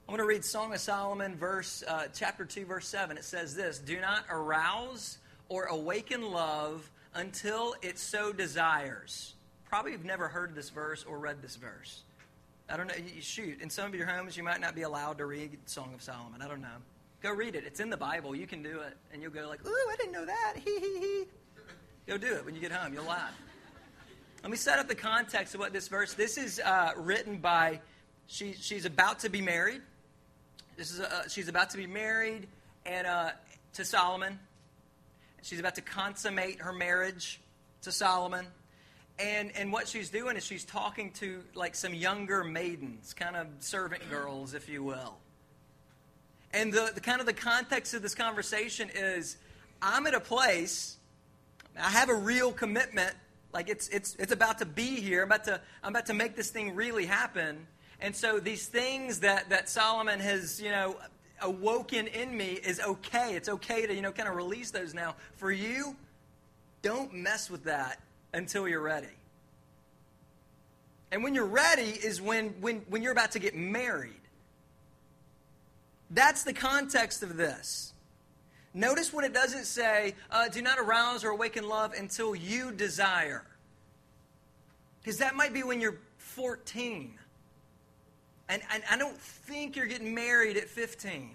I'm 0.09 0.15
going 0.15 0.25
to 0.27 0.27
read 0.27 0.43
Song 0.43 0.73
of 0.73 0.79
Solomon, 0.79 1.35
verse 1.35 1.83
uh, 1.87 2.07
chapter 2.11 2.43
two, 2.43 2.65
verse 2.65 2.87
seven. 2.87 3.15
It 3.15 3.23
says 3.23 3.55
this: 3.55 3.77
"Do 3.77 4.01
not 4.01 4.23
arouse 4.31 5.19
or 5.49 5.65
awaken 5.65 6.31
love 6.31 6.89
until 7.13 7.75
it 7.83 7.99
so 7.99 8.33
desires." 8.33 9.35
Probably 9.65 9.91
you've 9.91 10.05
never 10.05 10.27
heard 10.27 10.55
this 10.55 10.71
verse 10.71 11.05
or 11.07 11.19
read 11.19 11.43
this 11.43 11.57
verse. 11.57 12.01
I 12.67 12.75
don't 12.75 12.87
know. 12.87 12.95
Shoot. 13.21 13.61
In 13.61 13.69
some 13.69 13.85
of 13.85 13.93
your 13.93 14.07
homes, 14.07 14.35
you 14.35 14.41
might 14.41 14.59
not 14.59 14.73
be 14.73 14.81
allowed 14.81 15.19
to 15.19 15.27
read 15.27 15.55
Song 15.67 15.91
of 15.93 16.01
Solomon. 16.01 16.41
I 16.41 16.47
don't 16.47 16.61
know. 16.63 16.79
Go 17.21 17.31
read 17.31 17.53
it. 17.53 17.63
It's 17.67 17.79
in 17.79 17.91
the 17.91 17.97
Bible. 17.97 18.35
You 18.35 18.47
can 18.47 18.63
do 18.63 18.79
it, 18.79 18.97
and 19.13 19.21
you'll 19.21 19.29
go 19.29 19.47
like, 19.47 19.63
"Ooh, 19.63 19.89
I 19.91 19.95
didn't 19.95 20.13
know 20.13 20.25
that." 20.25 20.53
Hee 20.55 20.79
hee 20.79 20.99
hee. 20.99 21.23
Go 22.07 22.17
do 22.17 22.33
it 22.33 22.43
when 22.43 22.55
you 22.55 22.61
get 22.61 22.71
home. 22.71 22.95
You'll 22.95 23.05
laugh. 23.05 23.39
Let 24.41 24.49
me 24.49 24.57
set 24.57 24.79
up 24.79 24.87
the 24.87 24.95
context 24.95 25.53
of 25.53 25.59
what 25.59 25.71
this 25.71 25.87
verse. 25.87 26.15
This 26.15 26.39
is 26.39 26.59
uh, 26.59 26.93
written 26.97 27.37
by. 27.37 27.81
She, 28.25 28.53
she's 28.53 28.85
about 28.85 29.19
to 29.19 29.29
be 29.29 29.41
married. 29.41 29.81
This 30.79 30.91
is 30.91 31.01
a, 31.01 31.25
she's 31.27 31.49
about 31.49 31.71
to 31.71 31.77
be 31.77 31.87
married 31.87 32.47
and 32.85 33.05
uh, 33.05 33.31
to 33.73 33.83
Solomon. 33.83 34.39
She's 35.41 35.59
about 35.59 35.75
to 35.75 35.81
consummate 35.81 36.61
her 36.61 36.71
marriage 36.71 37.41
to 37.81 37.91
Solomon. 37.91 38.47
And, 39.19 39.51
and 39.57 39.73
what 39.73 39.89
she's 39.89 40.09
doing 40.09 40.37
is 40.37 40.45
she's 40.45 40.63
talking 40.63 41.11
to 41.15 41.43
like 41.53 41.75
some 41.75 41.93
younger 41.93 42.45
maidens, 42.45 43.13
kind 43.13 43.35
of 43.35 43.47
servant 43.59 44.09
girls, 44.09 44.53
if 44.53 44.69
you 44.69 44.81
will. 44.81 45.17
And 46.53 46.71
the, 46.71 46.93
the 46.95 47.01
kind 47.01 47.19
of 47.19 47.25
the 47.25 47.33
context 47.33 47.93
of 47.93 48.01
this 48.01 48.15
conversation 48.15 48.89
is 48.95 49.35
I'm 49.81 50.07
at 50.07 50.13
a 50.13 50.21
place, 50.21 50.95
I 51.77 51.89
have 51.89 52.07
a 52.07 52.15
real 52.15 52.53
commitment 52.53 53.15
like 53.51 53.67
it's 53.67 53.89
it's 53.89 54.15
it's 54.15 54.31
about 54.31 54.59
to 54.59 54.65
be 54.65 55.01
here. 55.01 55.23
I'm 55.23 55.27
about 55.27 55.43
to 55.43 55.59
I'm 55.83 55.91
about 55.91 56.05
to 56.05 56.13
make 56.13 56.37
this 56.37 56.51
thing 56.51 56.73
really 56.73 57.05
happen. 57.05 57.67
And 58.01 58.15
so 58.15 58.39
these 58.39 58.67
things 58.67 59.19
that 59.19 59.49
that 59.49 59.69
Solomon 59.69 60.19
has, 60.19 60.61
you 60.61 60.71
know, 60.71 60.95
awoken 61.41 62.07
in 62.07 62.35
me 62.35 62.59
is 62.63 62.79
okay. 62.79 63.35
It's 63.35 63.49
okay 63.49 63.85
to, 63.85 63.93
you 63.93 64.01
know, 64.01 64.11
kind 64.11 64.29
of 64.29 64.35
release 64.35 64.71
those 64.71 64.93
now. 64.93 65.15
For 65.35 65.51
you, 65.51 65.95
don't 66.81 67.13
mess 67.13 67.49
with 67.49 67.65
that 67.65 68.01
until 68.33 68.67
you're 68.67 68.81
ready. 68.81 69.07
And 71.11 71.23
when 71.23 71.33
you're 71.33 71.45
ready 71.45 71.89
is 71.89 72.21
when 72.21 72.49
when 72.61 72.77
when 72.89 73.01
you're 73.01 73.11
about 73.11 73.31
to 73.31 73.39
get 73.39 73.55
married. 73.55 74.13
That's 76.11 76.43
the 76.43 76.53
context 76.53 77.21
of 77.21 77.37
this. 77.37 77.93
Notice 78.73 79.11
when 79.11 79.25
it 79.25 79.33
doesn't 79.33 79.65
say, 79.65 80.15
uh, 80.31 80.47
do 80.47 80.61
not 80.61 80.79
arouse 80.79 81.23
or 81.23 81.29
awaken 81.29 81.67
love 81.67 81.93
until 81.93 82.35
you 82.35 82.71
desire. 82.71 83.43
Because 85.01 85.17
that 85.17 85.35
might 85.35 85.53
be 85.53 85.63
when 85.63 85.81
you're 85.81 85.97
14. 86.17 87.18
And, 88.49 88.61
and 88.73 88.83
I 88.89 88.97
don't 88.97 89.17
think 89.17 89.75
you're 89.75 89.85
getting 89.85 90.13
married 90.13 90.57
at 90.57 90.67
15. 90.67 91.29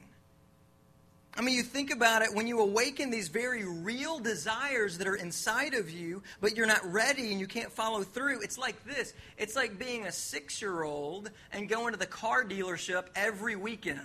I 1.37 1.41
mean, 1.41 1.57
you 1.57 1.63
think 1.65 1.93
about 1.93 2.23
it, 2.23 2.33
when 2.33 2.47
you 2.47 2.61
awaken 2.61 3.11
these 3.11 3.27
very 3.27 3.65
real 3.65 4.21
desires 4.21 4.99
that 4.99 5.09
are 5.09 5.17
inside 5.17 5.75
of 5.75 5.91
you, 5.91 6.23
but 6.41 6.57
you're 6.57 6.67
not 6.67 6.85
ready 6.93 7.33
and 7.33 7.41
you 7.41 7.49
can't 7.49 7.73
follow 7.73 8.05
through, 8.05 8.43
it's 8.43 8.57
like 8.57 8.85
this. 8.85 9.15
It's 9.37 9.57
like 9.57 9.77
being 9.77 10.07
a 10.07 10.13
six 10.13 10.63
year 10.63 10.85
old 10.85 11.31
and 11.53 11.69
going 11.69 11.93
to 11.93 11.99
the 11.99 12.07
car 12.07 12.45
dealership 12.45 13.07
every 13.17 13.57
weekend. 13.57 14.01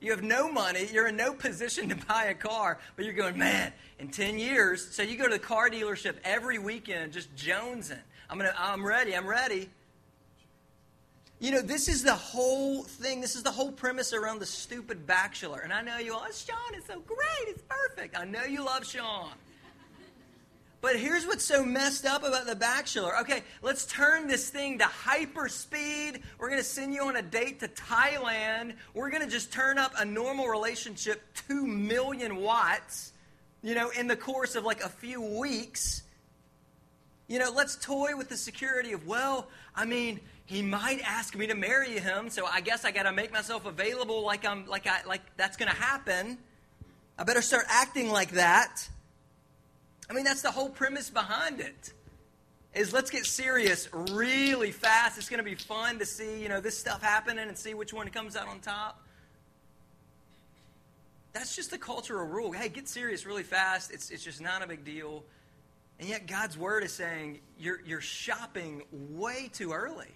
You 0.00 0.10
have 0.10 0.22
no 0.22 0.50
money. 0.50 0.88
You're 0.92 1.08
in 1.08 1.16
no 1.16 1.32
position 1.32 1.88
to 1.90 1.96
buy 2.06 2.24
a 2.24 2.34
car, 2.34 2.78
but 2.96 3.04
you're 3.04 3.14
going, 3.14 3.38
man, 3.38 3.72
in 3.98 4.08
10 4.08 4.38
years. 4.38 4.86
So 4.94 5.02
you 5.02 5.16
go 5.16 5.24
to 5.24 5.32
the 5.32 5.38
car 5.38 5.70
dealership 5.70 6.16
every 6.24 6.58
weekend 6.58 7.12
just 7.12 7.34
jonesing. 7.36 7.98
I'm, 8.28 8.38
gonna, 8.38 8.52
I'm 8.58 8.84
ready. 8.84 9.16
I'm 9.16 9.26
ready. 9.26 9.70
You 11.38 11.50
know, 11.50 11.60
this 11.60 11.88
is 11.88 12.02
the 12.02 12.14
whole 12.14 12.82
thing. 12.82 13.20
This 13.20 13.36
is 13.36 13.42
the 13.42 13.50
whole 13.50 13.70
premise 13.70 14.14
around 14.14 14.38
the 14.38 14.46
stupid 14.46 15.06
bachelor. 15.06 15.60
And 15.60 15.72
I 15.72 15.82
know 15.82 15.98
you 15.98 16.14
all, 16.14 16.24
oh, 16.26 16.32
Sean 16.32 16.74
is 16.78 16.84
so 16.86 17.00
great. 17.00 17.48
It's 17.48 17.62
perfect. 17.68 18.18
I 18.18 18.24
know 18.24 18.44
you 18.44 18.64
love 18.64 18.86
Sean. 18.86 19.32
But 20.80 20.96
here's 20.96 21.26
what's 21.26 21.44
so 21.44 21.64
messed 21.64 22.06
up 22.06 22.22
about 22.22 22.46
The 22.46 22.54
Bachelor. 22.54 23.18
Okay, 23.20 23.42
let's 23.60 23.86
turn 23.86 24.28
this 24.28 24.50
thing 24.50 24.78
to 24.78 24.84
hyper 24.84 25.48
speed. 25.48 26.22
We're 26.38 26.48
going 26.48 26.60
to 26.60 26.64
send 26.64 26.94
you 26.94 27.02
on 27.04 27.16
a 27.16 27.22
date 27.22 27.60
to 27.60 27.68
Thailand. 27.68 28.74
We're 28.94 29.10
going 29.10 29.22
to 29.22 29.28
just 29.28 29.52
turn 29.52 29.78
up 29.78 29.92
a 29.98 30.04
normal 30.04 30.46
relationship 30.46 31.22
2 31.48 31.66
million 31.66 32.36
watts, 32.36 33.12
you 33.62 33.74
know, 33.74 33.90
in 33.90 34.06
the 34.06 34.16
course 34.16 34.54
of 34.54 34.64
like 34.64 34.82
a 34.82 34.88
few 34.88 35.20
weeks. 35.20 36.02
You 37.26 37.40
know, 37.40 37.50
let's 37.50 37.76
toy 37.76 38.16
with 38.16 38.28
the 38.28 38.36
security 38.36 38.92
of, 38.92 39.06
well, 39.06 39.48
I 39.74 39.86
mean, 39.86 40.20
he 40.46 40.62
might 40.62 41.00
ask 41.04 41.36
me 41.36 41.48
to 41.48 41.56
marry 41.56 41.98
him, 41.98 42.30
so 42.30 42.46
I 42.46 42.60
guess 42.60 42.84
I 42.84 42.92
got 42.92 43.02
to 43.02 43.12
make 43.12 43.32
myself 43.32 43.66
available 43.66 44.24
like 44.24 44.46
I'm 44.46 44.66
like 44.66 44.86
I 44.86 45.02
like 45.04 45.22
that's 45.36 45.56
going 45.56 45.70
to 45.70 45.76
happen. 45.76 46.38
I 47.18 47.24
better 47.24 47.42
start 47.42 47.64
acting 47.68 48.10
like 48.10 48.32
that. 48.32 48.88
I 50.08 50.12
mean, 50.12 50.24
that's 50.24 50.42
the 50.42 50.52
whole 50.52 50.68
premise 50.68 51.10
behind 51.10 51.60
it. 51.60 51.92
Is 52.74 52.92
let's 52.92 53.10
get 53.10 53.26
serious 53.26 53.88
really 53.92 54.70
fast. 54.70 55.18
It's 55.18 55.28
going 55.28 55.38
to 55.38 55.44
be 55.44 55.56
fun 55.56 55.98
to 55.98 56.06
see, 56.06 56.40
you 56.40 56.48
know, 56.48 56.60
this 56.60 56.78
stuff 56.78 57.02
happening 57.02 57.48
and 57.48 57.58
see 57.58 57.74
which 57.74 57.92
one 57.92 58.08
comes 58.10 58.36
out 58.36 58.46
on 58.46 58.60
top. 58.60 59.02
That's 61.32 61.56
just 61.56 61.70
the 61.70 61.78
cultural 61.78 62.26
rule. 62.26 62.52
Hey, 62.52 62.68
get 62.68 62.86
serious 62.86 63.26
really 63.26 63.42
fast. 63.42 63.90
It's, 63.90 64.10
it's 64.10 64.22
just 64.22 64.40
not 64.40 64.62
a 64.62 64.66
big 64.66 64.84
deal. 64.84 65.24
And 65.98 66.08
yet 66.08 66.26
God's 66.26 66.56
word 66.56 66.84
is 66.84 66.92
saying 66.92 67.40
you're, 67.58 67.80
you're 67.84 68.02
shopping 68.02 68.82
way 68.92 69.50
too 69.52 69.72
early 69.72 70.14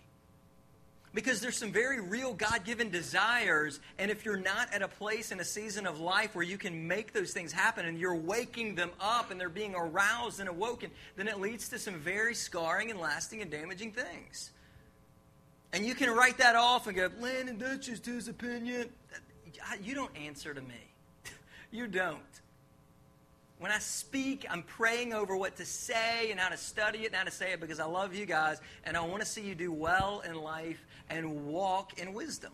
because 1.13 1.41
there's 1.41 1.57
some 1.57 1.73
very 1.73 2.01
real 2.01 2.35
God 2.35 2.65
given 2.65 2.91
desires. 2.91 3.81
And 3.99 4.11
if 4.11 4.25
you're 4.25 4.37
not 4.37 4.73
at 4.73 4.83
a 4.83 4.89
place 4.89 5.33
in 5.33 5.41
a 5.41 5.45
season 5.45 5.87
of 5.87 6.01
life 6.01 6.35
where 6.35 6.45
you 6.45 6.57
can 6.57 6.87
make 6.87 7.13
those 7.13 7.33
things 7.33 7.53
happen 7.53 7.85
and 7.85 7.99
you're 7.99 8.15
waking 8.15 8.77
them 8.77 8.91
up 9.01 9.31
and 9.31 9.41
they're 9.41 9.49
being 9.49 9.75
aroused 9.75 10.39
and 10.39 10.49
awoken, 10.49 10.91
then 11.17 11.27
it 11.27 11.41
leads 11.41 11.69
to 11.71 11.79
some 11.79 11.95
very 11.95 12.35
scarring 12.35 12.91
and 12.91 13.01
lasting 13.01 13.43
and 13.43 13.51
damaging 13.51 13.91
things. 13.91 14.53
And 15.73 15.85
you 15.85 15.95
can 15.95 16.11
write 16.11 16.39
that 16.39 16.55
off 16.57 16.87
and 16.87 16.97
go, 16.97 17.09
Landon, 17.21 17.59
that's 17.59 17.87
just 17.87 18.07
his 18.07 18.29
opinion. 18.29 18.89
You 19.83 19.95
don't 19.95 20.17
answer 20.17 20.55
to 20.55 20.61
me. 20.61 20.93
you 21.73 21.89
don't. 21.89 22.21
When 23.59 23.71
I 23.71 23.79
speak, 23.79 24.47
I'm 24.49 24.63
praying 24.63 25.13
over 25.13 25.37
what 25.37 25.57
to 25.57 25.67
say 25.67 26.31
and 26.31 26.41
how 26.41 26.49
to 26.49 26.57
study 26.57 27.01
it 27.01 27.09
and 27.09 27.17
how 27.17 27.25
to 27.25 27.31
say 27.31 27.53
it 27.53 27.61
because 27.61 27.79
I 27.79 27.85
love 27.85 28.15
you 28.15 28.25
guys 28.25 28.59
and 28.85 28.97
I 28.97 29.03
want 29.03 29.21
to 29.21 29.27
see 29.27 29.43
you 29.43 29.55
do 29.55 29.71
well 29.71 30.23
in 30.27 30.35
life 30.35 30.81
and 31.11 31.47
walk 31.47 31.99
in 31.99 32.15
wisdom. 32.15 32.53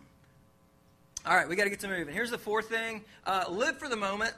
All 1.26 1.36
right, 1.36 1.48
we 1.48 1.56
got 1.56 1.64
to 1.64 1.70
get 1.70 1.80
to 1.80 1.88
moving. 1.88 2.14
Here's 2.14 2.30
the 2.30 2.38
fourth 2.38 2.68
thing 2.68 3.04
uh, 3.26 3.44
live 3.48 3.78
for 3.78 3.88
the 3.88 3.96
moment. 3.96 4.32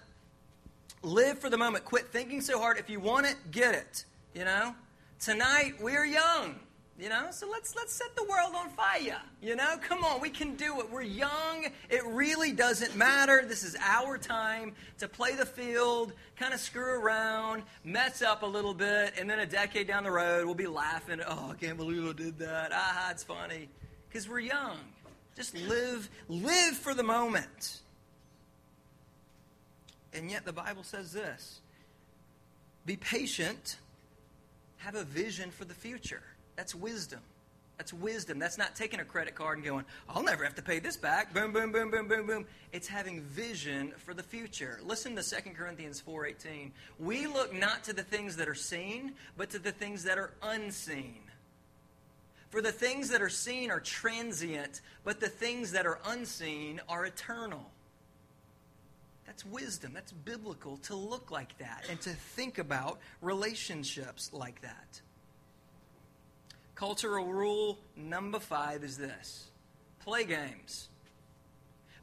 Live 1.02 1.38
for 1.38 1.50
the 1.50 1.58
moment. 1.58 1.84
Quit 1.84 2.08
thinking 2.08 2.40
so 2.40 2.58
hard. 2.58 2.78
If 2.78 2.90
you 2.90 2.98
want 2.98 3.26
it, 3.26 3.36
get 3.50 3.74
it. 3.74 4.04
You 4.34 4.44
know? 4.44 4.74
Tonight, 5.20 5.74
we're 5.80 6.06
young. 6.06 6.58
You 6.98 7.08
know, 7.08 7.28
so 7.30 7.48
let's 7.48 7.76
let's 7.76 7.92
set 7.92 8.16
the 8.16 8.24
world 8.24 8.54
on 8.56 8.70
fire. 8.70 9.20
You 9.40 9.54
know, 9.54 9.76
come 9.80 10.02
on, 10.02 10.20
we 10.20 10.30
can 10.30 10.56
do 10.56 10.80
it. 10.80 10.90
We're 10.90 11.02
young. 11.02 11.66
It 11.88 12.04
really 12.04 12.50
doesn't 12.50 12.96
matter. 12.96 13.44
This 13.46 13.62
is 13.62 13.76
our 13.80 14.18
time 14.18 14.74
to 14.98 15.06
play 15.06 15.36
the 15.36 15.46
field, 15.46 16.12
kind 16.36 16.52
of 16.52 16.58
screw 16.58 17.00
around, 17.00 17.62
mess 17.84 18.20
up 18.20 18.42
a 18.42 18.46
little 18.46 18.74
bit, 18.74 19.14
and 19.16 19.30
then 19.30 19.38
a 19.38 19.46
decade 19.46 19.86
down 19.86 20.02
the 20.02 20.10
road, 20.10 20.44
we'll 20.44 20.56
be 20.56 20.66
laughing. 20.66 21.20
Oh, 21.24 21.52
I 21.52 21.54
can't 21.54 21.76
believe 21.76 22.04
I 22.04 22.12
did 22.14 22.36
that. 22.40 22.72
Ah, 22.72 23.12
it's 23.12 23.22
funny 23.22 23.68
because 24.08 24.28
we're 24.28 24.40
young. 24.40 24.78
Just 25.36 25.54
live, 25.54 26.08
live 26.28 26.76
for 26.76 26.94
the 26.94 27.02
moment. 27.02 27.80
And 30.12 30.30
yet, 30.30 30.44
the 30.44 30.52
Bible 30.52 30.82
says 30.82 31.12
this: 31.12 31.60
Be 32.86 32.96
patient. 32.96 33.76
Have 34.78 34.94
a 34.94 35.04
vision 35.04 35.50
for 35.50 35.64
the 35.64 35.74
future. 35.74 36.22
That's 36.56 36.74
wisdom. 36.74 37.20
That's 37.78 37.92
wisdom. 37.92 38.40
That's 38.40 38.58
not 38.58 38.74
taking 38.74 38.98
a 38.98 39.04
credit 39.04 39.36
card 39.36 39.58
and 39.58 39.66
going, 39.66 39.84
I'll 40.08 40.24
never 40.24 40.42
have 40.42 40.56
to 40.56 40.62
pay 40.62 40.80
this 40.80 40.96
back. 40.96 41.32
Boom, 41.32 41.52
boom, 41.52 41.70
boom, 41.70 41.92
boom, 41.92 42.08
boom, 42.08 42.26
boom. 42.26 42.46
It's 42.72 42.88
having 42.88 43.22
vision 43.22 43.92
for 43.98 44.14
the 44.14 44.22
future. 44.22 44.80
Listen 44.84 45.14
to 45.14 45.22
2 45.22 45.50
Corinthians 45.52 46.02
4.18. 46.04 46.72
We 46.98 47.28
look 47.28 47.54
not 47.54 47.84
to 47.84 47.92
the 47.92 48.02
things 48.02 48.34
that 48.36 48.48
are 48.48 48.54
seen, 48.56 49.12
but 49.36 49.50
to 49.50 49.60
the 49.60 49.70
things 49.70 50.02
that 50.04 50.18
are 50.18 50.32
unseen. 50.42 51.20
For 52.50 52.62
the 52.62 52.72
things 52.72 53.10
that 53.10 53.20
are 53.20 53.28
seen 53.28 53.70
are 53.70 53.80
transient, 53.80 54.80
but 55.04 55.20
the 55.20 55.28
things 55.28 55.72
that 55.72 55.86
are 55.86 56.00
unseen 56.06 56.80
are 56.88 57.04
eternal. 57.04 57.70
That's 59.26 59.44
wisdom. 59.44 59.92
That's 59.92 60.12
biblical 60.12 60.78
to 60.78 60.94
look 60.94 61.30
like 61.30 61.58
that 61.58 61.84
and 61.90 62.00
to 62.00 62.10
think 62.10 62.58
about 62.58 62.98
relationships 63.20 64.30
like 64.32 64.62
that. 64.62 65.00
Cultural 66.74 67.26
rule 67.26 67.78
number 67.96 68.38
five 68.38 68.82
is 68.84 68.96
this 68.96 69.50
play 70.00 70.24
games. 70.24 70.88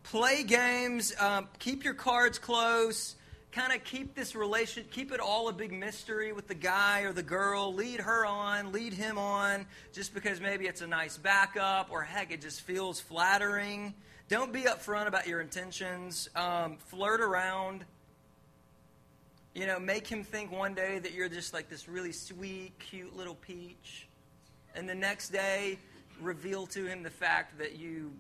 Play 0.04 0.44
games, 0.44 1.14
um, 1.20 1.48
keep 1.58 1.84
your 1.84 1.96
cards 1.96 2.38
close, 2.38 3.16
kind 3.56 3.74
of 3.74 3.84
keep 3.86 4.14
this 4.14 4.36
relation, 4.36 4.84
keep 4.92 5.14
it 5.14 5.20
all 5.20 5.48
a 5.48 5.54
big 5.54 5.72
mystery 5.72 6.34
with 6.34 6.48
the 6.48 6.56
guy 6.56 7.02
or 7.02 7.14
the 7.14 7.24
girl. 7.24 7.74
Lead 7.74 8.02
her 8.02 8.26
on, 8.26 8.74
lead 8.74 8.94
him 8.94 9.18
on, 9.18 9.66
just 9.94 10.14
because 10.14 10.42
maybe 10.42 10.66
it's 10.66 10.82
a 10.82 10.88
nice 10.88 11.18
backup 11.18 11.88
or 11.90 12.02
heck, 12.02 12.32
it 12.32 12.42
just 12.42 12.62
feels 12.62 13.00
flattering. 13.00 13.94
Don't 14.28 14.52
be 14.52 14.64
upfront 14.64 15.08
about 15.08 15.26
your 15.26 15.40
intentions. 15.40 16.30
Um, 16.36 16.78
flirt 16.88 17.22
around. 17.22 17.86
You 19.54 19.68
know, 19.68 19.80
make 19.80 20.06
him 20.06 20.24
think 20.24 20.52
one 20.52 20.74
day 20.74 21.00
that 21.00 21.14
you're 21.14 21.30
just 21.30 21.54
like 21.54 21.70
this 21.70 21.88
really 21.88 22.12
sweet, 22.12 22.78
cute 22.78 23.16
little 23.16 23.36
peach 23.36 24.10
and 24.76 24.88
the 24.88 24.96
next 24.96 25.30
day 25.30 25.80
reveal 26.22 26.68
to 26.68 26.86
him 26.86 27.04
the 27.04 27.10
fact 27.10 27.58
that 27.58 27.78
you 27.78 28.12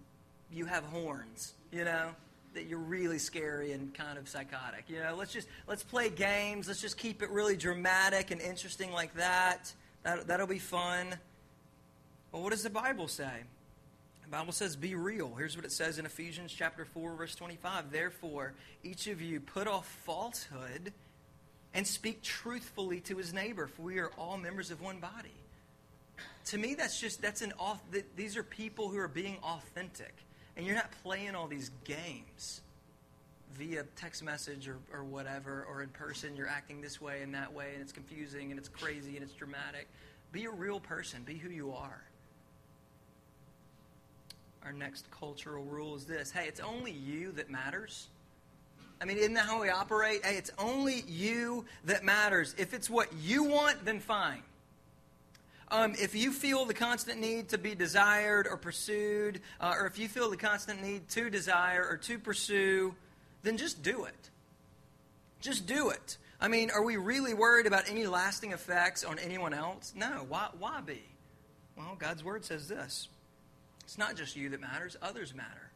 you 0.51 0.65
have 0.65 0.83
horns, 0.85 1.53
you 1.71 1.83
know, 1.83 2.11
that 2.55 2.65
you're 2.67 2.79
really 2.79 3.19
scary 3.19 3.71
and 3.71 3.93
kind 3.93 4.17
of 4.17 4.27
psychotic. 4.27 4.85
You 4.87 4.99
know, 5.01 5.15
let's 5.15 5.31
just 5.31 5.47
let's 5.67 5.83
play 5.83 6.09
games. 6.09 6.67
Let's 6.67 6.81
just 6.81 6.97
keep 6.97 7.21
it 7.21 7.29
really 7.29 7.55
dramatic 7.55 8.31
and 8.31 8.41
interesting 8.41 8.91
like 8.91 9.13
that. 9.15 9.71
that 10.03 10.27
that'll 10.27 10.47
be 10.47 10.59
fun. 10.59 11.15
Well, 12.31 12.43
what 12.43 12.51
does 12.51 12.63
the 12.63 12.69
Bible 12.69 13.07
say? 13.07 13.31
The 14.23 14.29
Bible 14.29 14.53
says, 14.53 14.75
be 14.75 14.95
real. 14.95 15.33
Here's 15.37 15.55
what 15.55 15.65
it 15.65 15.71
says 15.71 15.99
in 15.99 16.05
Ephesians 16.05 16.51
chapter 16.51 16.83
4, 16.83 17.13
verse 17.13 17.35
25. 17.35 17.91
Therefore, 17.91 18.53
each 18.83 19.07
of 19.07 19.21
you 19.21 19.39
put 19.39 19.67
off 19.67 19.85
falsehood 20.03 20.91
and 21.75 21.85
speak 21.85 22.23
truthfully 22.23 23.01
to 23.01 23.17
his 23.17 23.33
neighbor, 23.33 23.67
for 23.67 23.83
we 23.83 23.99
are 23.99 24.09
all 24.17 24.37
members 24.37 24.71
of 24.71 24.81
one 24.81 24.99
body 24.99 25.35
to 26.47 26.57
me, 26.57 26.75
that's 26.75 26.99
just, 26.99 27.21
that's 27.21 27.41
an 27.41 27.53
these 28.15 28.37
are 28.37 28.43
people 28.43 28.89
who 28.89 28.97
are 28.97 29.07
being 29.07 29.37
authentic. 29.43 30.13
And 30.57 30.65
you're 30.65 30.75
not 30.75 30.91
playing 31.03 31.35
all 31.35 31.47
these 31.47 31.71
games 31.83 32.61
via 33.57 33.83
text 33.95 34.23
message 34.23 34.67
or, 34.67 34.77
or 34.93 35.03
whatever, 35.03 35.65
or 35.69 35.81
in 35.81 35.89
person, 35.89 36.35
you're 36.35 36.47
acting 36.47 36.81
this 36.81 37.01
way 37.01 37.21
and 37.21 37.33
that 37.33 37.53
way, 37.53 37.71
and 37.73 37.81
it's 37.81 37.91
confusing 37.91 38.51
and 38.51 38.59
it's 38.59 38.69
crazy 38.69 39.15
and 39.15 39.23
it's 39.23 39.33
dramatic. 39.33 39.87
Be 40.31 40.45
a 40.45 40.51
real 40.51 40.79
person, 40.79 41.23
be 41.23 41.35
who 41.35 41.49
you 41.49 41.71
are. 41.71 42.03
Our 44.63 44.73
next 44.73 45.09
cultural 45.11 45.63
rule 45.63 45.95
is 45.95 46.05
this 46.05 46.31
hey, 46.31 46.47
it's 46.47 46.59
only 46.59 46.91
you 46.91 47.31
that 47.33 47.49
matters. 47.49 48.07
I 48.99 49.05
mean, 49.05 49.17
isn't 49.17 49.33
that 49.33 49.45
how 49.45 49.61
we 49.61 49.69
operate? 49.69 50.25
Hey, 50.25 50.37
it's 50.37 50.51
only 50.57 51.01
you 51.07 51.65
that 51.83 52.03
matters. 52.03 52.55
If 52.57 52.73
it's 52.73 52.89
what 52.89 53.09
you 53.21 53.43
want, 53.43 53.85
then 53.85 53.99
fine. 53.99 54.41
Um, 55.71 55.93
if 55.97 56.13
you 56.13 56.31
feel 56.31 56.65
the 56.65 56.73
constant 56.73 57.19
need 57.19 57.49
to 57.49 57.57
be 57.57 57.73
desired 57.73 58.47
or 58.47 58.55
pursued, 58.55 59.41
uh, 59.59 59.73
or 59.79 59.87
if 59.87 59.97
you 59.97 60.07
feel 60.07 60.29
the 60.29 60.37
constant 60.37 60.83
need 60.83 61.09
to 61.09 61.29
desire 61.29 61.85
or 61.89 61.97
to 61.97 62.19
pursue, 62.19 62.93
then 63.41 63.57
just 63.57 63.81
do 63.81 64.05
it. 64.05 64.29
Just 65.41 65.65
do 65.65 65.89
it. 65.89 66.17
I 66.39 66.47
mean, 66.47 66.69
are 66.69 66.83
we 66.83 66.97
really 66.97 67.33
worried 67.33 67.65
about 67.65 67.89
any 67.89 68.05
lasting 68.05 68.51
effects 68.51 69.03
on 69.03 69.17
anyone 69.19 69.53
else? 69.53 69.93
No. 69.95 70.25
Why, 70.27 70.49
why 70.59 70.81
be? 70.81 71.01
Well, 71.75 71.95
God's 71.97 72.23
Word 72.23 72.45
says 72.45 72.67
this 72.67 73.07
it's 73.83 73.97
not 73.97 74.15
just 74.15 74.35
you 74.35 74.49
that 74.49 74.61
matters, 74.61 74.95
others 75.01 75.33
matter. 75.33 75.71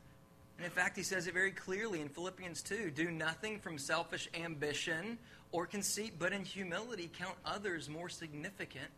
And 0.57 0.65
in 0.65 0.71
fact, 0.71 0.97
he 0.97 1.03
says 1.03 1.25
it 1.27 1.33
very 1.33 1.51
clearly 1.51 2.01
in 2.01 2.09
Philippians 2.09 2.61
2 2.63 2.91
do 2.91 3.09
nothing 3.09 3.59
from 3.59 3.77
selfish 3.77 4.27
ambition 4.33 5.17
or 5.51 5.65
conceit, 5.65 6.13
but 6.19 6.33
in 6.33 6.43
humility 6.43 7.09
count 7.17 7.35
others 7.45 7.89
more 7.89 8.09
significant 8.09 8.89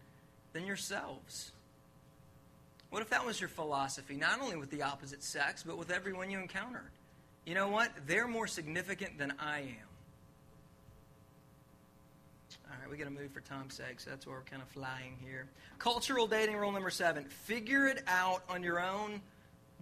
than 0.53 0.65
yourselves. 0.65 1.51
What 2.89 3.01
if 3.01 3.09
that 3.11 3.25
was 3.25 3.39
your 3.39 3.49
philosophy, 3.49 4.15
not 4.15 4.41
only 4.41 4.57
with 4.57 4.69
the 4.69 4.81
opposite 4.83 5.23
sex, 5.23 5.63
but 5.65 5.77
with 5.77 5.91
everyone 5.91 6.29
you 6.29 6.39
encountered? 6.39 6.91
You 7.45 7.55
know 7.55 7.69
what? 7.69 7.89
They're 8.05 8.27
more 8.27 8.47
significant 8.47 9.17
than 9.17 9.33
I 9.39 9.59
am. 9.59 9.87
All 12.69 12.77
right, 12.79 12.89
we 12.89 12.97
got 12.97 13.05
to 13.05 13.11
move 13.11 13.31
for 13.31 13.39
time's 13.41 13.75
sake, 13.75 13.99
so 13.99 14.09
that's 14.09 14.27
where 14.27 14.35
we're 14.35 14.43
kind 14.43 14.61
of 14.61 14.67
flying 14.69 15.17
here. 15.23 15.47
Cultural 15.79 16.27
dating 16.27 16.57
rule 16.57 16.71
number 16.71 16.89
seven 16.89 17.25
figure 17.25 17.87
it 17.87 18.03
out 18.07 18.43
on 18.49 18.61
your 18.61 18.81
own, 18.81 19.21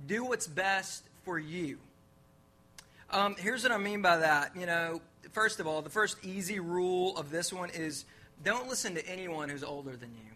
do 0.08 0.23
what's 0.23 0.47
best 0.47 1.03
for 1.23 1.38
you. 1.39 1.77
Um, 3.12 3.36
here's 3.39 3.63
what 3.63 3.71
I 3.71 3.77
mean 3.77 4.01
by 4.01 4.17
that. 4.17 4.55
You 4.55 4.67
know, 4.67 5.01
first 5.32 5.60
of 5.60 5.67
all, 5.67 5.82
the 5.82 5.89
first 5.89 6.23
easy 6.23 6.60
rule 6.60 7.17
of 7.17 7.32
this 7.32 7.51
one 7.51 7.71
is 7.71 8.05
don't 8.43 8.69
listen 8.69 8.95
to 8.95 9.08
anyone 9.08 9.49
who's 9.49 9.63
older 9.63 9.95
than 9.95 10.10
you 10.10 10.29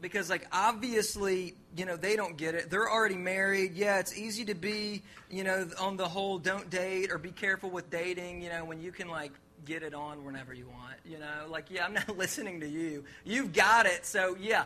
because 0.00 0.30
like 0.30 0.46
obviously 0.52 1.54
you 1.76 1.84
know 1.84 1.96
they 1.96 2.16
don't 2.16 2.36
get 2.36 2.54
it. 2.54 2.70
They're 2.70 2.90
already 2.90 3.16
married. 3.16 3.74
Yeah 3.74 3.98
it's 3.98 4.16
easy 4.16 4.44
to 4.46 4.54
be 4.54 5.02
you 5.30 5.44
know 5.44 5.68
on 5.80 5.96
the 5.96 6.08
whole 6.08 6.38
don't 6.38 6.70
date 6.70 7.10
or 7.10 7.18
be 7.18 7.30
careful 7.30 7.70
with 7.70 7.90
dating 7.90 8.42
you 8.42 8.48
know 8.48 8.64
when 8.64 8.80
you 8.80 8.92
can 8.92 9.08
like 9.08 9.32
get 9.64 9.82
it 9.82 9.92
on 9.92 10.24
whenever 10.24 10.54
you 10.54 10.66
want 10.66 10.96
you 11.04 11.18
know? 11.18 11.46
Like 11.48 11.66
yeah 11.70 11.84
i'm 11.84 11.94
not 11.94 12.16
listening 12.16 12.60
to 12.60 12.68
you. 12.68 13.04
You've 13.24 13.52
got 13.52 13.86
it. 13.86 14.06
So 14.06 14.36
yeah 14.40 14.64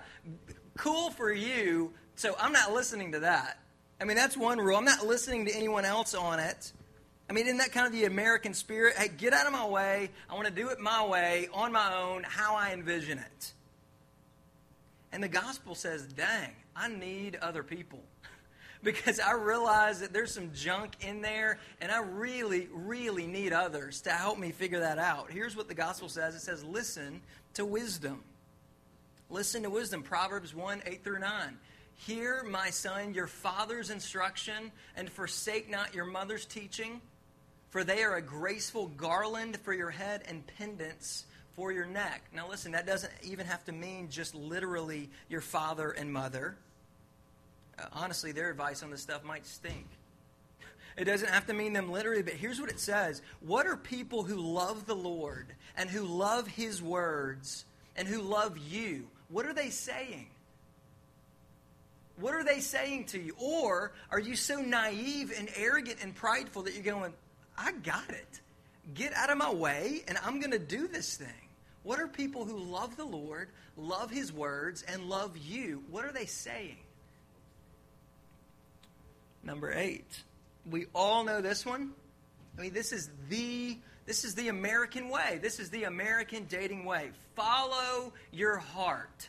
cool 0.77 1.11
for 1.11 1.33
you. 1.33 1.93
So 2.17 2.37
i'm 2.39 2.53
not 2.53 2.73
listening 2.73 3.13
to 3.13 3.21
that. 3.21 3.59
I 4.01 4.05
mean 4.05 4.17
that's 4.17 4.37
one 4.37 4.59
rule. 4.59 4.77
I'm 4.77 4.85
not 4.85 5.07
listening 5.07 5.47
to 5.47 5.55
anyone 5.55 5.85
else 5.85 6.15
on 6.15 6.41
it. 6.41 6.73
I 7.31 7.35
mean, 7.35 7.47
isn't 7.47 7.59
that 7.59 7.73
kind 7.73 7.87
of 7.87 7.93
the 7.93 8.05
American 8.05 8.53
spirit? 8.53 8.95
Hey, 8.97 9.09
get 9.09 9.33
out 9.33 9.47
of 9.47 9.53
my 9.53 9.65
way. 9.65 10.11
I 10.29 10.35
want 10.35 10.49
to 10.49 10.53
do 10.53 10.69
it 10.69 10.79
my 10.79 11.07
way, 11.07 11.49
on 11.55 11.73
my 11.73 11.95
own, 11.95 12.25
how 12.25 12.57
I 12.57 12.73
envision 12.73 13.19
it. 13.19 13.55
And 15.13 15.23
the 15.23 15.29
gospel 15.29 15.75
says, 15.75 16.07
dang, 16.07 16.53
I 16.75 16.89
need 16.89 17.37
other 17.37 17.63
people. 17.63 18.03
because 18.83 19.21
I 19.21 19.33
realize 19.33 20.01
that 20.01 20.13
there's 20.13 20.33
some 20.33 20.53
junk 20.55 20.95
in 21.01 21.21
there, 21.21 21.59
and 21.81 21.93
I 21.93 22.01
really, 22.01 22.69
really 22.73 23.27
need 23.27 23.53
others 23.53 24.01
to 24.03 24.11
help 24.11 24.39
me 24.39 24.51
figure 24.51 24.81
that 24.81 24.99
out. 24.99 25.31
Here's 25.31 25.55
what 25.55 25.69
the 25.69 25.75
gospel 25.75 26.09
says 26.09 26.35
it 26.35 26.41
says, 26.41 26.65
listen 26.65 27.21
to 27.55 27.65
wisdom. 27.65 28.23
Listen 29.29 29.63
to 29.63 29.71
wisdom. 29.71 30.03
Proverbs 30.03 30.55
1 30.55 30.83
8 30.87 31.05
through 31.05 31.21
9. 31.21 31.59
Hear, 31.95 32.43
my 32.43 32.71
son, 32.71 33.15
your 33.15 33.27
father's 33.27 33.91
instruction, 33.91 34.73
and 34.97 35.11
forsake 35.11 35.71
not 35.71 35.95
your 35.95 36.05
mother's 36.05 36.45
teaching, 36.45 37.01
for 37.71 37.85
they 37.85 38.03
are 38.03 38.17
a 38.17 38.23
graceful 38.23 38.89
garland 38.89 39.59
for 39.59 39.73
your 39.73 39.91
head 39.91 40.23
and 40.27 40.45
pendants 40.59 41.27
for 41.55 41.73
your 41.73 41.87
neck. 41.87 42.23
Now, 42.35 42.49
listen, 42.49 42.73
that 42.73 42.87
doesn't 42.87 43.13
even 43.23 43.47
have 43.47 43.65
to 43.65 43.73
mean 43.73 44.09
just 44.09 44.35
literally 44.35 45.11
your 45.29 45.41
father 45.41 45.91
and 45.91 46.13
mother. 46.13 46.57
Uh, 47.79 47.85
honestly, 47.93 48.33
their 48.33 48.51
advice 48.51 48.83
on 48.83 48.91
this 48.91 49.03
stuff 49.03 49.25
might 49.25 49.47
stink. 49.47 49.87
It 50.95 51.05
doesn't 51.05 51.31
have 51.31 51.47
to 51.47 51.55
mean 51.55 51.73
them 51.73 51.91
literally, 51.91 52.21
but 52.21 52.35
here's 52.35 52.61
what 52.61 52.69
it 52.69 52.79
says 52.79 53.23
What 53.41 53.67
are 53.67 53.79
people 53.79 54.25
who 54.25 54.37
love 54.37 54.85
the 54.85 54.95
Lord 54.95 55.47
and 55.75 55.89
who 55.89 56.05
love 56.05 56.47
His 56.47 56.83
words 56.83 57.65
and 57.97 58.07
who 58.07 58.21
love 58.21 58.59
you? 58.59 59.09
What 59.31 59.47
are 59.47 59.55
they 59.55 59.71
saying? 59.71 60.27
What 62.17 62.35
are 62.35 62.45
they 62.45 62.61
saying 62.61 63.07
to 63.07 63.19
you? 63.19 63.35
Or 63.39 63.93
are 64.11 64.21
you 64.21 64.37
so 64.37 64.61
naive 64.61 65.33
and 65.37 65.49
arrogant 65.57 65.99
and 66.03 66.15
prideful 66.15 66.65
that 66.65 66.75
you're 66.75 66.83
going, 66.83 67.15
I 67.57 67.73
got 67.73 68.11
it. 68.11 68.41
Get 68.95 69.13
out 69.15 69.31
of 69.31 69.39
my 69.39 69.53
way, 69.53 70.03
and 70.09 70.19
I'm 70.25 70.41
going 70.41 70.53
to 70.53 70.59
do 70.59 70.89
this 70.89 71.17
thing. 71.17 71.42
What 71.83 71.99
are 71.99 72.07
people 72.07 72.45
who 72.45 72.59
love 72.59 72.97
the 72.97 73.05
Lord, 73.05 73.49
love 73.77 74.11
His 74.11 74.33
words, 74.33 74.83
and 74.83 75.09
love 75.09 75.37
you? 75.37 75.83
What 75.91 76.05
are 76.05 76.13
they 76.13 76.27
saying? 76.27 76.79
Number 79.43 79.73
eight. 79.73 80.23
We 80.71 80.87
all 80.95 81.25
know 81.25 81.41
this 81.41 81.67
one. 81.67 81.93
I 82.57 82.61
mean, 82.61 82.73
this 82.73 82.93
is 82.93 83.11
the 83.29 83.79
this 84.05 84.25
is 84.25 84.35
the 84.35 84.49
American 84.49 85.09
way. 85.09 85.39
This 85.41 85.61
is 85.61 85.71
the 85.71 85.85
American 85.85 86.47
dating 86.49 86.85
way. 86.85 87.11
Follow 87.35 88.13
your 88.33 88.59
heart. 88.59 89.29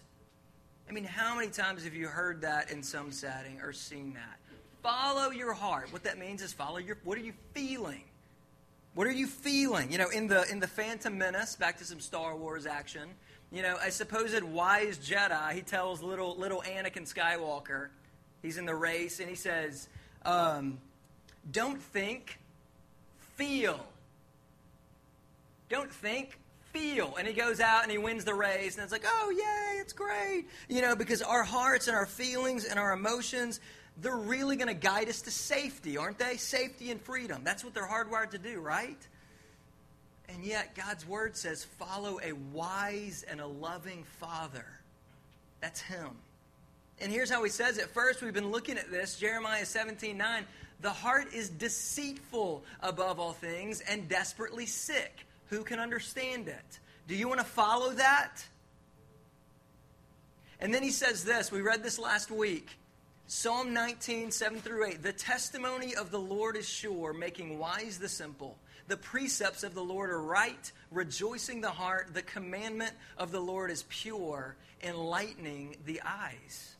I 0.90 0.92
mean, 0.92 1.04
how 1.04 1.36
many 1.36 1.50
times 1.50 1.84
have 1.84 1.94
you 1.94 2.08
heard 2.08 2.42
that 2.42 2.72
in 2.72 2.84
some 2.84 3.12
setting 3.12 3.62
or 3.62 3.72
seen 3.72 4.14
that? 4.14 4.40
Follow 4.82 5.32
your 5.32 5.54
heart. 5.54 5.92
What 5.94 6.04
that 6.04 6.18
means 6.18 6.42
is 6.42 6.54
follow 6.54 6.78
your 6.78 6.98
what 7.04 7.18
are 7.18 7.22
you 7.22 7.34
feeling? 7.54 8.04
What 8.96 9.08
are 9.08 9.12
you 9.12 9.26
feeling? 9.26 9.92
You 9.92 9.98
know, 9.98 10.10
in 10.10 10.28
the 10.28 10.50
in 10.52 10.60
the 10.60 10.68
Phantom 10.68 11.18
Menace, 11.18 11.56
back 11.56 11.78
to 11.80 11.84
some 11.84 12.00
Star 12.00 12.36
Wars 12.36 12.68
action. 12.68 13.10
You 13.52 13.64
know, 13.64 13.78
a 13.84 13.90
supposed 13.90 14.44
wise 14.44 14.98
Jedi, 14.98 15.54
he 15.54 15.62
tells 15.62 16.04
little 16.04 16.36
little 16.38 16.62
Anakin 16.62 17.12
Skywalker, 17.12 17.90
he's 18.44 18.58
in 18.58 18.66
the 18.66 18.76
race, 18.76 19.20
and 19.20 19.28
he 19.28 19.36
says, 19.36 19.90
um, 20.26 20.78
"Don't 21.52 21.82
think, 21.82 22.40
feel. 23.36 23.80
Don't 25.70 25.92
think, 25.92 26.38
feel." 26.72 27.16
And 27.18 27.28
he 27.28 27.34
goes 27.34 27.60
out 27.60 27.82
and 27.82 27.92
he 27.92 27.98
wins 27.98 28.26
the 28.26 28.36
race, 28.36 28.76
and 28.76 28.84
it's 28.84 28.92
like, 28.92 29.06
"Oh 29.08 29.32
yay, 29.32 29.82
it's 29.82 29.94
great!" 29.94 30.46
You 30.70 30.84
know, 30.84 30.96
because 30.96 31.24
our 31.24 31.44
hearts 31.44 31.88
and 31.88 31.98
our 31.98 32.06
feelings 32.06 32.66
and 32.66 32.78
our 32.78 32.94
emotions 32.94 33.60
they're 34.02 34.16
really 34.16 34.56
going 34.56 34.68
to 34.68 34.74
guide 34.74 35.10
us 35.10 35.22
to 35.22 35.32
safety, 35.32 35.98
aren't 35.98 36.18
they? 36.18 36.38
Safety 36.38 36.92
and 36.92 37.02
freedom. 37.02 37.42
That's 37.44 37.64
what 37.64 37.74
they're 37.74 37.88
hardwired 37.88 38.32
to 38.32 38.38
do, 38.38 38.60
right? 38.60 38.98
And 40.30 40.44
yet, 40.44 40.74
God's 40.76 41.08
word 41.08 41.38
says, 41.38 41.64
follow 41.64 42.20
a 42.24 42.34
wise 42.34 43.24
and 43.30 43.40
a 43.40 43.46
loving 43.46 44.04
father. 44.20 44.66
That's 45.62 45.82
him. 45.82 46.10
And 47.00 47.12
here's 47.12 47.30
how 47.30 47.44
he 47.44 47.50
says 47.50 47.78
it. 47.78 47.90
First, 47.90 48.22
we've 48.22 48.34
been 48.34 48.52
looking 48.52 48.78
at 48.78 48.90
this 48.90 49.18
Jeremiah 49.18 49.66
17 49.66 50.18
9. 50.18 50.46
The 50.82 50.90
heart 50.90 51.34
is 51.34 51.50
deceitful 51.50 52.64
above 52.82 53.20
all 53.20 53.34
things 53.34 53.82
and 53.82 54.10
desperately 54.10 54.66
sick. 54.66 55.26
Who 55.48 55.64
can 55.64 55.80
understand 55.80 56.48
it? 56.48 56.80
Do 57.08 57.16
you 57.16 57.28
want 57.28 57.40
to 57.40 57.46
follow 57.46 57.92
that? 57.92 58.44
And 60.60 60.74
then 60.74 60.84
he 60.84 60.92
says 60.92 61.24
this. 61.24 61.52
We 61.52 61.62
read 61.62 61.84
this 61.84 62.00
last 62.00 62.32
week. 62.32 62.70
Psalm 63.28 63.74
19, 63.74 64.32
7 64.32 64.60
through 64.60 64.86
8. 64.86 65.02
The 65.02 65.14
testimony 65.14 65.96
of 65.96 66.12
the 66.12 66.20
Lord 66.20 66.58
is 66.58 66.68
sure, 66.68 67.14
making 67.14 67.58
wise 67.58 67.98
the 67.98 68.10
simple. 68.10 68.58
The 68.88 68.98
precepts 68.98 69.64
of 69.64 69.74
the 69.74 69.84
Lord 69.84 70.10
are 70.10 70.22
right, 70.22 70.72
rejoicing 70.92 71.62
the 71.62 71.70
heart. 71.72 72.14
The 72.14 72.22
commandment 72.22 72.92
of 73.18 73.32
the 73.32 73.40
Lord 73.40 73.72
is 73.72 73.86
pure, 73.88 74.56
enlightening 74.84 75.78
the 75.86 76.02
eyes. 76.06 76.76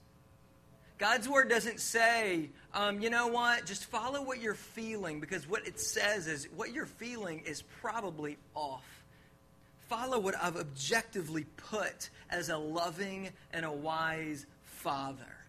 God's 0.98 1.28
word 1.28 1.50
doesn't 1.50 1.80
say, 1.80 2.50
um, 2.74 3.02
you 3.02 3.10
know 3.10 3.28
what, 3.28 3.66
just 3.66 3.86
follow 3.86 4.22
what 4.22 4.42
you're 4.42 4.54
feeling, 4.54 5.20
because 5.20 5.48
what 5.48 5.66
it 5.66 5.80
says 5.80 6.28
is 6.28 6.48
what 6.56 6.72
you're 6.72 6.86
feeling 6.86 7.42
is 7.46 7.62
probably 7.82 8.38
off. 8.54 8.86
Follow 9.88 10.20
what 10.20 10.36
I've 10.42 10.58
objectively 10.58 11.46
put 11.58 12.10
as 12.30 12.50
a 12.50 12.58
loving 12.58 13.30
and 13.52 13.66
a 13.66 13.72
wise 13.72 14.46
father. 14.64 15.43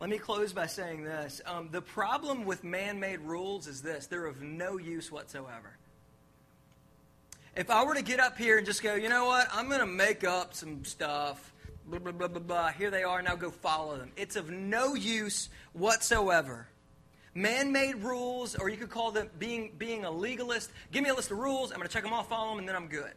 Let 0.00 0.08
me 0.08 0.16
close 0.16 0.54
by 0.54 0.66
saying 0.66 1.04
this. 1.04 1.42
Um, 1.44 1.68
the 1.70 1.82
problem 1.82 2.46
with 2.46 2.64
man 2.64 3.00
made 3.00 3.20
rules 3.20 3.66
is 3.66 3.82
this 3.82 4.06
they're 4.06 4.24
of 4.24 4.40
no 4.40 4.78
use 4.78 5.12
whatsoever. 5.12 5.76
If 7.54 7.68
I 7.68 7.84
were 7.84 7.94
to 7.94 8.02
get 8.02 8.18
up 8.18 8.38
here 8.38 8.56
and 8.56 8.66
just 8.66 8.82
go, 8.82 8.94
you 8.94 9.10
know 9.10 9.26
what, 9.26 9.48
I'm 9.52 9.68
going 9.68 9.80
to 9.80 9.86
make 9.86 10.24
up 10.24 10.54
some 10.54 10.84
stuff, 10.86 11.52
blah, 11.86 11.98
blah, 11.98 12.12
blah, 12.12 12.28
blah, 12.28 12.40
blah, 12.40 12.68
here 12.68 12.90
they 12.90 13.02
are, 13.02 13.20
now 13.20 13.36
go 13.36 13.50
follow 13.50 13.98
them. 13.98 14.12
It's 14.16 14.36
of 14.36 14.48
no 14.48 14.94
use 14.94 15.50
whatsoever. 15.74 16.66
Man 17.34 17.70
made 17.70 17.96
rules, 17.96 18.54
or 18.54 18.70
you 18.70 18.78
could 18.78 18.88
call 18.88 19.10
them 19.10 19.28
being, 19.38 19.72
being 19.76 20.04
a 20.04 20.10
legalist. 20.10 20.70
Give 20.92 21.02
me 21.02 21.10
a 21.10 21.14
list 21.14 21.30
of 21.30 21.38
rules, 21.38 21.72
I'm 21.72 21.76
going 21.76 21.88
to 21.88 21.92
check 21.92 22.04
them 22.04 22.12
off, 22.12 22.28
follow 22.28 22.50
them, 22.50 22.60
and 22.60 22.68
then 22.68 22.76
I'm 22.76 22.88
good. 22.88 23.12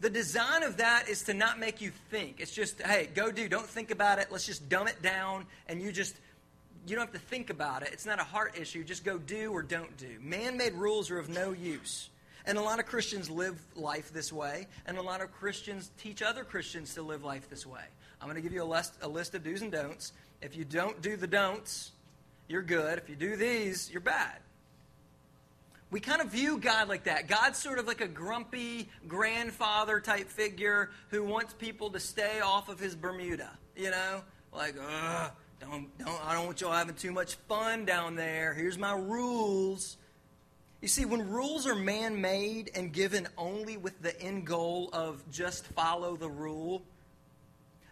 The 0.00 0.10
design 0.10 0.62
of 0.62 0.76
that 0.76 1.08
is 1.08 1.24
to 1.24 1.34
not 1.34 1.58
make 1.58 1.80
you 1.80 1.90
think. 2.10 2.36
It's 2.38 2.52
just, 2.52 2.80
hey, 2.82 3.08
go 3.14 3.32
do. 3.32 3.48
Don't 3.48 3.66
think 3.66 3.90
about 3.90 4.18
it. 4.18 4.28
Let's 4.30 4.46
just 4.46 4.68
dumb 4.68 4.86
it 4.86 5.02
down, 5.02 5.46
and 5.66 5.82
you 5.82 5.90
just 5.90 6.16
you 6.86 6.96
don't 6.96 7.04
have 7.04 7.14
to 7.14 7.26
think 7.26 7.50
about 7.50 7.82
it. 7.82 7.90
It's 7.92 8.06
not 8.06 8.18
a 8.18 8.24
heart 8.24 8.56
issue. 8.58 8.82
Just 8.82 9.04
go 9.04 9.18
do 9.18 9.52
or 9.52 9.62
don't 9.62 9.94
do. 9.98 10.16
Man-made 10.20 10.72
rules 10.74 11.10
are 11.10 11.18
of 11.18 11.28
no 11.28 11.52
use. 11.52 12.08
And 12.46 12.56
a 12.56 12.62
lot 12.62 12.78
of 12.78 12.86
Christians 12.86 13.28
live 13.28 13.60
life 13.76 14.10
this 14.10 14.32
way, 14.32 14.66
and 14.86 14.96
a 14.96 15.02
lot 15.02 15.20
of 15.20 15.30
Christians 15.32 15.90
teach 15.98 16.22
other 16.22 16.44
Christians 16.44 16.94
to 16.94 17.02
live 17.02 17.24
life 17.24 17.50
this 17.50 17.66
way. 17.66 17.84
I'm 18.22 18.26
going 18.26 18.36
to 18.36 18.40
give 18.40 18.54
you 18.54 18.62
a 18.62 18.64
list, 18.64 18.94
a 19.02 19.08
list 19.08 19.34
of 19.34 19.44
do's 19.44 19.60
and 19.60 19.70
don'ts. 19.70 20.12
If 20.40 20.56
you 20.56 20.64
don't 20.64 21.02
do 21.02 21.16
the 21.16 21.26
don'ts, 21.26 21.90
you're 22.48 22.62
good. 22.62 22.98
If 22.98 23.10
you 23.10 23.16
do 23.16 23.36
these, 23.36 23.90
you're 23.90 24.00
bad 24.00 24.38
we 25.90 26.00
kind 26.00 26.20
of 26.20 26.28
view 26.28 26.58
God 26.58 26.88
like 26.88 27.04
that. 27.04 27.28
God's 27.28 27.58
sort 27.58 27.78
of 27.78 27.86
like 27.86 28.00
a 28.00 28.08
grumpy 28.08 28.88
grandfather 29.06 30.00
type 30.00 30.28
figure 30.28 30.90
who 31.08 31.24
wants 31.24 31.54
people 31.54 31.90
to 31.90 32.00
stay 32.00 32.40
off 32.40 32.68
of 32.68 32.78
his 32.78 32.94
Bermuda. 32.94 33.50
You 33.74 33.90
know, 33.90 34.22
like, 34.52 34.74
Ugh, 34.78 35.30
don't, 35.60 35.98
don't, 35.98 36.26
I 36.26 36.34
don't 36.34 36.46
want 36.46 36.60
y'all 36.60 36.72
having 36.72 36.94
too 36.94 37.12
much 37.12 37.34
fun 37.48 37.84
down 37.84 38.16
there. 38.16 38.52
Here's 38.52 38.76
my 38.76 38.92
rules. 38.92 39.96
You 40.82 40.88
see, 40.88 41.04
when 41.06 41.28
rules 41.28 41.66
are 41.66 41.74
man 41.74 42.20
made 42.20 42.70
and 42.74 42.92
given 42.92 43.26
only 43.36 43.76
with 43.76 44.00
the 44.00 44.20
end 44.20 44.46
goal 44.46 44.90
of 44.92 45.22
just 45.30 45.66
follow 45.68 46.16
the 46.16 46.28
rule, 46.28 46.82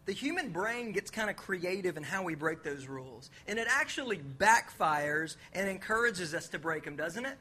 the 0.05 0.13
human 0.13 0.51
brain 0.51 0.93
gets 0.93 1.11
kind 1.11 1.29
of 1.29 1.37
creative 1.37 1.97
in 1.97 2.05
how 2.05 2.23
we 2.23 2.37
break 2.37 2.63
those 2.63 2.87
rules. 2.87 3.31
And 3.49 3.59
it 3.59 3.67
actually 3.69 4.19
backfires 4.19 5.37
and 5.53 5.69
encourages 5.69 6.33
us 6.33 6.49
to 6.51 6.61
break 6.61 6.85
them, 6.85 6.95
doesn't 6.95 7.27
it? 7.27 7.37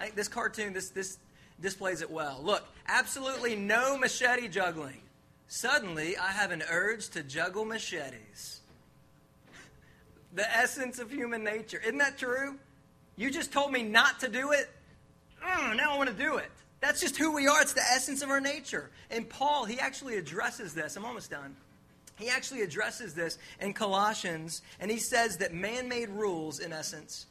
I 0.00 0.04
think 0.04 0.16
this 0.16 0.28
cartoon, 0.28 0.72
this, 0.72 0.88
this 0.88 1.18
displays 1.60 2.00
it 2.00 2.10
well. 2.10 2.40
Look, 2.42 2.64
absolutely 2.88 3.54
no 3.54 3.98
machete 3.98 4.48
juggling. 4.48 5.02
Suddenly, 5.46 6.16
I 6.16 6.28
have 6.28 6.52
an 6.52 6.62
urge 6.70 7.10
to 7.10 7.22
juggle 7.22 7.64
machetes. 7.64 8.60
The 10.32 10.50
essence 10.56 10.98
of 10.98 11.10
human 11.10 11.44
nature. 11.44 11.80
Isn't 11.84 11.98
that 11.98 12.16
true? 12.16 12.56
You 13.16 13.30
just 13.30 13.52
told 13.52 13.72
me 13.72 13.82
not 13.82 14.20
to 14.20 14.28
do 14.28 14.52
it. 14.52 14.70
Mm, 15.44 15.76
now 15.76 15.94
I 15.94 15.98
want 15.98 16.08
to 16.08 16.14
do 16.14 16.36
it. 16.36 16.50
That's 16.80 17.00
just 17.00 17.18
who 17.18 17.34
we 17.34 17.46
are. 17.46 17.60
It's 17.60 17.74
the 17.74 17.82
essence 17.82 18.22
of 18.22 18.30
our 18.30 18.40
nature. 18.40 18.90
And 19.10 19.28
Paul, 19.28 19.66
he 19.66 19.78
actually 19.78 20.16
addresses 20.16 20.72
this. 20.72 20.96
I'm 20.96 21.04
almost 21.04 21.30
done. 21.30 21.54
He 22.16 22.28
actually 22.28 22.62
addresses 22.62 23.14
this 23.14 23.38
in 23.60 23.72
Colossians, 23.72 24.62
and 24.78 24.90
he 24.90 24.98
says 24.98 25.38
that 25.38 25.52
man 25.52 25.88
made 25.88 26.10
rules, 26.10 26.60
in 26.60 26.72
essence, 26.72 27.26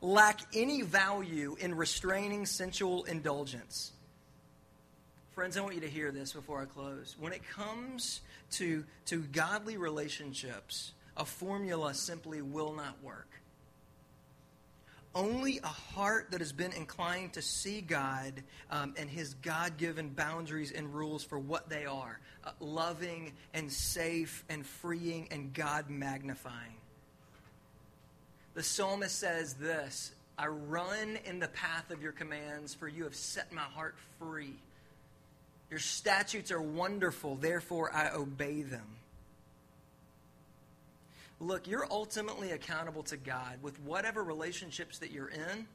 lack 0.00 0.40
any 0.54 0.82
value 0.82 1.56
in 1.58 1.74
restraining 1.74 2.46
sensual 2.46 3.04
indulgence. 3.04 3.92
Friends, 5.32 5.56
I 5.56 5.60
want 5.60 5.74
you 5.74 5.80
to 5.82 5.88
hear 5.88 6.10
this 6.10 6.32
before 6.32 6.60
I 6.60 6.64
close. 6.64 7.16
When 7.18 7.32
it 7.32 7.42
comes 7.48 8.20
to, 8.52 8.84
to 9.06 9.22
godly 9.22 9.76
relationships, 9.76 10.92
a 11.16 11.24
formula 11.24 11.94
simply 11.94 12.42
will 12.42 12.72
not 12.72 13.02
work. 13.02 13.28
Only 15.14 15.58
a 15.58 15.68
heart 15.68 16.30
that 16.30 16.40
has 16.40 16.52
been 16.52 16.72
inclined 16.72 17.32
to 17.34 17.42
see 17.42 17.80
God 17.80 18.42
um, 18.70 18.94
and 18.96 19.08
His 19.08 19.34
God 19.34 19.76
given 19.76 20.10
boundaries 20.10 20.70
and 20.70 20.94
rules 20.94 21.24
for 21.24 21.38
what 21.38 21.68
they 21.68 21.86
are 21.86 22.20
uh, 22.44 22.50
loving 22.60 23.32
and 23.54 23.72
safe 23.72 24.44
and 24.48 24.64
freeing 24.64 25.28
and 25.30 25.52
God 25.52 25.88
magnifying 25.88 26.77
the 28.58 28.64
psalmist 28.64 29.16
says 29.16 29.54
this 29.54 30.10
I 30.36 30.48
run 30.48 31.16
in 31.24 31.38
the 31.38 31.46
path 31.46 31.92
of 31.92 32.02
your 32.02 32.10
commands, 32.10 32.74
for 32.74 32.88
you 32.88 33.04
have 33.04 33.14
set 33.14 33.52
my 33.52 33.62
heart 33.62 33.94
free. 34.18 34.56
Your 35.70 35.78
statutes 35.78 36.50
are 36.50 36.60
wonderful, 36.60 37.36
therefore 37.36 37.94
I 37.94 38.10
obey 38.10 38.62
them. 38.62 38.96
Look, 41.38 41.68
you're 41.68 41.86
ultimately 41.88 42.50
accountable 42.50 43.04
to 43.04 43.16
God 43.16 43.58
with 43.62 43.78
whatever 43.82 44.24
relationships 44.24 44.98
that 44.98 45.12
you're 45.12 45.28
in 45.28 45.68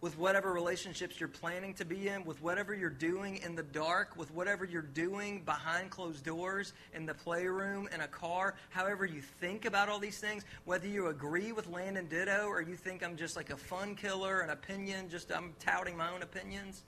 with 0.00 0.18
whatever 0.18 0.52
relationships 0.52 1.20
you're 1.20 1.28
planning 1.28 1.74
to 1.74 1.84
be 1.84 2.08
in, 2.08 2.24
with 2.24 2.40
whatever 2.42 2.74
you're 2.74 2.88
doing 2.88 3.36
in 3.38 3.54
the 3.54 3.62
dark, 3.62 4.16
with 4.16 4.32
whatever 4.32 4.64
you're 4.64 4.82
doing 4.82 5.42
behind 5.44 5.90
closed 5.90 6.24
doors, 6.24 6.72
in 6.94 7.04
the 7.06 7.14
playroom, 7.14 7.88
in 7.92 8.00
a 8.00 8.08
car, 8.08 8.54
however 8.70 9.04
you 9.04 9.20
think 9.20 9.64
about 9.64 9.88
all 9.88 9.98
these 9.98 10.18
things, 10.18 10.44
whether 10.64 10.86
you 10.86 11.08
agree 11.08 11.52
with 11.52 11.68
Landon 11.68 12.06
Ditto 12.06 12.46
or 12.46 12.62
you 12.62 12.76
think 12.76 13.04
I'm 13.04 13.16
just 13.16 13.36
like 13.36 13.50
a 13.50 13.56
fun 13.56 13.94
killer, 13.94 14.40
an 14.40 14.50
opinion, 14.50 15.08
just 15.08 15.30
I'm 15.30 15.52
touting 15.60 15.96
my 15.96 16.10
own 16.10 16.22
opinions. 16.22 16.82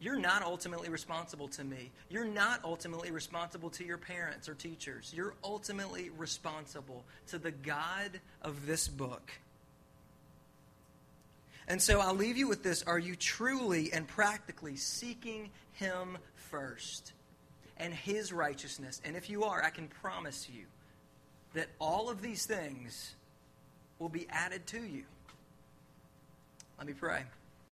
You're 0.00 0.18
not 0.18 0.42
ultimately 0.42 0.90
responsible 0.90 1.48
to 1.48 1.64
me. 1.64 1.90
You're 2.08 2.24
not 2.24 2.60
ultimately 2.62 3.10
responsible 3.10 3.70
to 3.70 3.84
your 3.84 3.98
parents 3.98 4.48
or 4.48 4.54
teachers. 4.54 5.12
You're 5.14 5.34
ultimately 5.42 6.10
responsible 6.10 7.04
to 7.28 7.38
the 7.38 7.50
God 7.50 8.20
of 8.42 8.66
this 8.66 8.86
book. 8.86 9.32
And 11.68 11.80
so 11.80 12.00
I'll 12.00 12.14
leave 12.14 12.38
you 12.38 12.48
with 12.48 12.62
this. 12.62 12.82
Are 12.84 12.98
you 12.98 13.14
truly 13.14 13.92
and 13.92 14.08
practically 14.08 14.76
seeking 14.76 15.50
Him 15.72 16.16
first 16.34 17.12
and 17.76 17.92
His 17.92 18.32
righteousness? 18.32 19.02
And 19.04 19.14
if 19.14 19.28
you 19.28 19.44
are, 19.44 19.62
I 19.62 19.68
can 19.68 19.86
promise 19.86 20.48
you 20.52 20.64
that 21.52 21.68
all 21.78 22.08
of 22.08 22.22
these 22.22 22.46
things 22.46 23.14
will 23.98 24.08
be 24.08 24.26
added 24.30 24.66
to 24.68 24.80
you. 24.80 25.04
Let 26.78 26.86
me 26.86 26.94
pray. 26.94 27.24